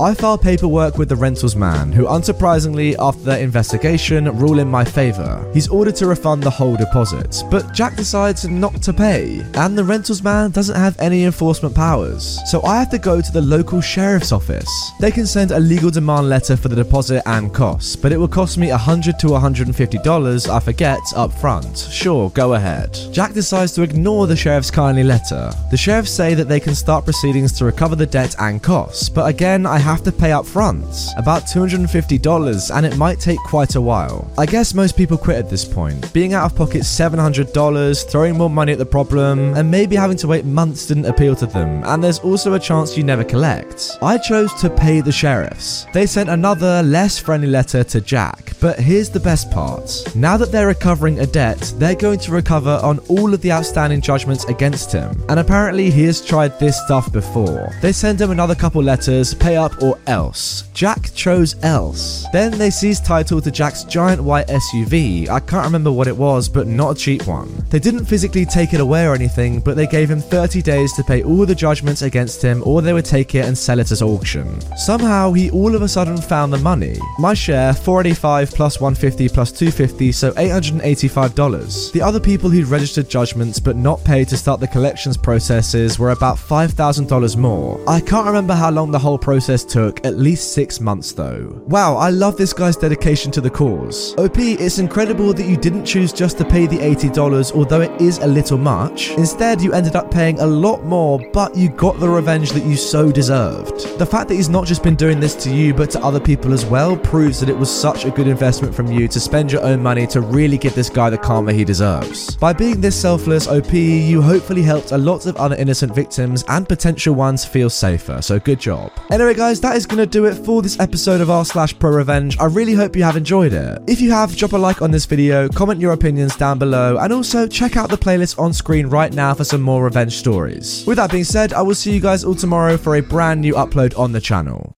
I 0.00 0.14
file 0.14 0.38
paperwork 0.38 0.98
with 0.98 1.08
the 1.08 1.14
Rentalsman, 1.14 1.92
who 1.92 2.06
unsurprisingly, 2.06 2.94
after 2.98 3.22
their 3.22 3.40
investigation, 3.40 4.24
rule 4.38 4.58
in 4.58 4.68
my 4.68 4.84
favor. 4.84 5.48
He's 5.52 5.68
ordered 5.68 5.96
to 5.96 6.06
refund 6.06 6.42
the 6.42 6.50
whole 6.50 6.76
deposit, 6.76 7.42
but 7.50 7.72
Jack 7.72 7.96
decides 7.96 8.46
not 8.48 8.82
to 8.82 8.92
pay, 8.92 9.40
and 9.54 9.76
the 9.76 9.82
Rentalsman 9.82 10.52
doesn't 10.52 10.76
have 10.76 10.98
any 10.98 11.24
enforcement 11.24 11.74
powers. 11.74 12.38
So 12.46 12.62
I 12.62 12.78
have 12.78 12.90
to 12.90 12.98
go 12.98 13.20
to 13.20 13.32
the 13.32 13.40
local 13.40 13.80
sheriff's 13.80 14.32
office. 14.32 14.70
They 15.00 15.10
can 15.10 15.26
send 15.26 15.50
a 15.50 15.60
legal 15.60 15.90
demand 15.90 16.28
letter 16.28 16.56
for 16.56 16.68
the 16.68 16.76
deposit 16.76 17.22
and 17.26 17.52
costs, 17.52 17.96
but 17.96 18.12
it 18.12 18.16
will 18.16 18.28
cost 18.28 18.58
me 18.58 18.70
100 18.70 19.18
to 19.18 19.26
$150, 19.28 20.48
I 20.48 20.60
forget, 20.60 21.00
up 21.16 21.32
front. 21.32 21.78
Sure, 21.78 22.30
go 22.30 22.54
ahead. 22.54 22.98
Jack 23.12 23.32
decides 23.32 23.72
to 23.72 23.82
ignore 23.82 24.26
the 24.26 24.36
sheriff's 24.36 24.70
kindly 24.70 25.04
letter. 25.04 25.52
The 25.70 25.76
sheriffs 25.76 26.10
say 26.10 26.34
that 26.34 26.48
they 26.48 26.60
can 26.60 26.74
start 26.74 27.04
proceedings 27.04 27.52
to 27.52 27.64
recover 27.64 27.96
the 27.96 28.06
debt 28.06 28.34
and 28.38 28.62
costs, 28.62 29.08
but 29.08 29.28
again, 29.28 29.66
I 29.70 29.78
have 29.78 30.02
to 30.02 30.12
pay 30.12 30.32
up 30.32 30.46
front. 30.46 30.84
About 31.16 31.42
$250, 31.44 32.76
and 32.76 32.84
it 32.84 32.96
might 32.96 33.20
take 33.20 33.38
quite 33.38 33.76
a 33.76 33.80
while. 33.80 34.28
I 34.36 34.44
guess 34.46 34.74
most 34.74 34.96
people 34.96 35.16
quit 35.16 35.36
at 35.36 35.48
this 35.48 35.64
point. 35.64 36.12
Being 36.12 36.34
out 36.34 36.50
of 36.50 36.56
pocket 36.56 36.82
$700, 36.82 38.10
throwing 38.10 38.36
more 38.36 38.50
money 38.50 38.72
at 38.72 38.78
the 38.78 38.86
problem, 38.86 39.54
and 39.54 39.70
maybe 39.70 39.94
having 39.94 40.16
to 40.18 40.26
wait 40.26 40.44
months 40.44 40.86
didn't 40.86 41.06
appeal 41.06 41.36
to 41.36 41.46
them, 41.46 41.82
and 41.84 42.02
there's 42.02 42.18
also 42.18 42.54
a 42.54 42.58
chance 42.58 42.96
you 42.96 43.04
never 43.04 43.22
collect. 43.22 43.96
I 44.02 44.18
chose 44.18 44.52
to 44.54 44.68
pay 44.68 45.00
the 45.00 45.12
sheriffs. 45.12 45.86
They 45.94 46.06
sent 46.06 46.28
another, 46.28 46.82
less 46.82 47.18
friendly 47.18 47.48
letter 47.48 47.84
to 47.84 48.00
Jack, 48.00 48.52
but 48.60 48.78
here's 48.78 49.10
the 49.10 49.20
best 49.20 49.50
part. 49.52 50.04
Now 50.16 50.36
that 50.36 50.50
they're 50.50 50.66
recovering 50.66 51.20
a 51.20 51.26
debt, 51.26 51.72
they're 51.76 51.94
going 51.94 52.18
to 52.20 52.32
recover 52.32 52.80
on 52.82 52.98
all 53.08 53.32
of 53.32 53.40
the 53.40 53.52
outstanding 53.52 54.00
judgments 54.00 54.44
against 54.46 54.90
him, 54.90 55.22
and 55.28 55.38
apparently 55.38 55.90
he 55.90 56.04
has 56.04 56.20
tried 56.20 56.58
this 56.58 56.82
stuff 56.84 57.12
before. 57.12 57.72
They 57.80 57.92
send 57.92 58.20
him 58.20 58.32
another 58.32 58.56
couple 58.56 58.82
letters, 58.82 59.32
pay 59.34 59.49
up 59.56 59.82
or 59.82 59.98
else. 60.06 60.64
Jack 60.74 61.12
chose 61.14 61.56
else. 61.62 62.26
Then 62.32 62.52
they 62.52 62.70
seized 62.70 63.04
title 63.04 63.40
to 63.40 63.50
Jack's 63.50 63.84
giant 63.84 64.22
white 64.22 64.48
SUV. 64.48 65.28
I 65.28 65.40
can't 65.40 65.64
remember 65.64 65.92
what 65.92 66.08
it 66.08 66.16
was, 66.16 66.48
but 66.48 66.66
not 66.66 66.92
a 66.92 66.98
cheap 66.98 67.26
one. 67.26 67.52
They 67.68 67.78
didn't 67.78 68.06
physically 68.06 68.46
take 68.46 68.72
it 68.72 68.80
away 68.80 69.06
or 69.06 69.14
anything, 69.14 69.60
but 69.60 69.76
they 69.76 69.86
gave 69.86 70.10
him 70.10 70.20
30 70.20 70.62
days 70.62 70.92
to 70.94 71.02
pay 71.02 71.22
all 71.22 71.44
the 71.44 71.54
judgments 71.54 72.02
against 72.02 72.40
him, 72.40 72.62
or 72.64 72.80
they 72.80 72.92
would 72.92 73.04
take 73.04 73.34
it 73.34 73.44
and 73.44 73.58
sell 73.58 73.78
it 73.78 73.92
at 73.92 74.02
auction. 74.02 74.60
Somehow, 74.76 75.32
he 75.32 75.50
all 75.50 75.74
of 75.74 75.82
a 75.82 75.88
sudden 75.88 76.16
found 76.16 76.52
the 76.52 76.58
money. 76.58 76.96
My 77.18 77.34
share, 77.34 77.74
485 77.74 78.50
plus 78.52 78.80
150 78.80 79.28
plus 79.28 79.52
250, 79.52 80.12
so 80.12 80.32
$885. 80.32 81.92
The 81.92 82.02
other 82.02 82.20
people 82.20 82.48
who'd 82.50 82.66
registered 82.66 83.08
judgments 83.08 83.58
but 83.58 83.76
not 83.76 84.02
paid 84.04 84.28
to 84.28 84.36
start 84.36 84.60
the 84.60 84.68
collections 84.68 85.16
processes 85.16 85.98
were 85.98 86.10
about 86.10 86.36
$5,000 86.36 87.36
more. 87.36 87.80
I 87.88 88.00
can't 88.00 88.26
remember 88.26 88.54
how 88.54 88.70
long 88.70 88.90
the 88.90 88.98
whole 88.98 89.18
process 89.18 89.39
took, 89.46 90.04
at 90.04 90.18
least 90.18 90.52
six 90.52 90.80
months 90.80 91.12
though. 91.12 91.62
Wow, 91.66 91.96
I 91.96 92.10
love 92.10 92.36
this 92.36 92.52
guy's 92.52 92.76
dedication 92.76 93.30
to 93.32 93.40
the 93.40 93.50
cause. 93.50 94.14
OP, 94.18 94.38
it's 94.38 94.78
incredible 94.78 95.32
that 95.32 95.46
you 95.46 95.56
didn't 95.56 95.84
choose 95.84 96.12
just 96.12 96.38
to 96.38 96.44
pay 96.44 96.66
the 96.66 96.78
$80, 96.78 97.52
although 97.52 97.80
it 97.80 98.00
is 98.00 98.18
a 98.18 98.26
little 98.26 98.58
much. 98.58 99.10
Instead, 99.10 99.60
you 99.60 99.72
ended 99.72 99.96
up 99.96 100.10
paying 100.10 100.38
a 100.40 100.46
lot 100.46 100.84
more, 100.84 101.18
but 101.32 101.56
you 101.56 101.68
got 101.68 101.98
the 102.00 102.08
revenge 102.08 102.52
that 102.52 102.64
you 102.64 102.76
so 102.76 103.10
deserved. 103.10 103.98
The 103.98 104.06
fact 104.06 104.28
that 104.28 104.34
he's 104.34 104.48
not 104.48 104.66
just 104.66 104.82
been 104.82 104.96
doing 104.96 105.20
this 105.20 105.34
to 105.36 105.54
you, 105.54 105.74
but 105.74 105.90
to 105.90 106.04
other 106.04 106.20
people 106.20 106.52
as 106.52 106.64
well, 106.64 106.96
proves 106.96 107.40
that 107.40 107.48
it 107.48 107.56
was 107.56 107.70
such 107.70 108.04
a 108.04 108.10
good 108.10 108.28
investment 108.28 108.74
from 108.74 108.90
you 108.90 109.08
to 109.08 109.20
spend 109.20 109.52
your 109.52 109.62
own 109.62 109.82
money 109.82 110.06
to 110.08 110.20
really 110.20 110.58
give 110.58 110.74
this 110.74 110.90
guy 110.90 111.10
the 111.10 111.18
karma 111.18 111.52
he 111.52 111.64
deserves. 111.64 112.36
By 112.36 112.52
being 112.52 112.80
this 112.80 113.00
selfless, 113.00 113.48
OP, 113.48 113.72
you 113.72 114.22
hopefully 114.22 114.62
helped 114.62 114.92
a 114.92 114.98
lot 114.98 115.26
of 115.26 115.36
other 115.36 115.56
innocent 115.56 115.94
victims 115.94 116.44
and 116.48 116.68
potential 116.68 117.14
ones 117.14 117.44
feel 117.44 117.70
safer, 117.70 118.22
so 118.22 118.38
good 118.38 118.60
job. 118.60 118.92
Anyway, 119.30 119.46
guys, 119.46 119.60
that 119.60 119.76
is 119.76 119.86
going 119.86 119.98
to 119.98 120.06
do 120.06 120.24
it 120.24 120.34
for 120.34 120.60
this 120.60 120.80
episode 120.80 121.20
of 121.20 121.30
r 121.30 121.44
slash 121.44 121.78
pro 121.78 121.92
revenge. 121.92 122.36
I 122.40 122.46
really 122.46 122.74
hope 122.74 122.96
you 122.96 123.04
have 123.04 123.16
enjoyed 123.16 123.52
it. 123.52 123.80
If 123.86 124.00
you 124.00 124.10
have, 124.10 124.36
drop 124.36 124.54
a 124.54 124.56
like 124.56 124.82
on 124.82 124.90
this 124.90 125.06
video, 125.06 125.48
comment 125.48 125.80
your 125.80 125.92
opinions 125.92 126.34
down 126.34 126.58
below, 126.58 126.98
and 126.98 127.12
also 127.12 127.46
check 127.46 127.76
out 127.76 127.90
the 127.90 127.96
playlist 127.96 128.40
on 128.40 128.52
screen 128.52 128.88
right 128.88 129.12
now 129.12 129.34
for 129.34 129.44
some 129.44 129.60
more 129.60 129.84
revenge 129.84 130.14
stories. 130.14 130.84
With 130.84 130.96
that 130.96 131.12
being 131.12 131.22
said, 131.22 131.52
I 131.52 131.62
will 131.62 131.76
see 131.76 131.94
you 131.94 132.00
guys 132.00 132.24
all 132.24 132.34
tomorrow 132.34 132.76
for 132.76 132.96
a 132.96 133.02
brand 133.02 133.40
new 133.40 133.54
upload 133.54 133.96
on 133.96 134.10
the 134.10 134.20
channel. 134.20 134.74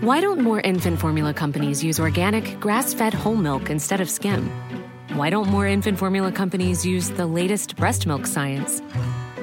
Why 0.00 0.20
don't 0.20 0.42
more 0.42 0.60
infant 0.60 1.00
formula 1.00 1.34
companies 1.34 1.82
use 1.82 1.98
organic, 1.98 2.60
grass 2.60 2.94
fed 2.94 3.12
whole 3.12 3.34
milk 3.34 3.68
instead 3.68 4.00
of 4.00 4.08
skim? 4.08 4.48
Why 5.14 5.28
don't 5.28 5.48
more 5.48 5.66
infant 5.66 5.98
formula 5.98 6.30
companies 6.30 6.86
use 6.86 7.10
the 7.10 7.26
latest 7.26 7.74
breast 7.74 8.06
milk 8.06 8.28
science? 8.28 8.80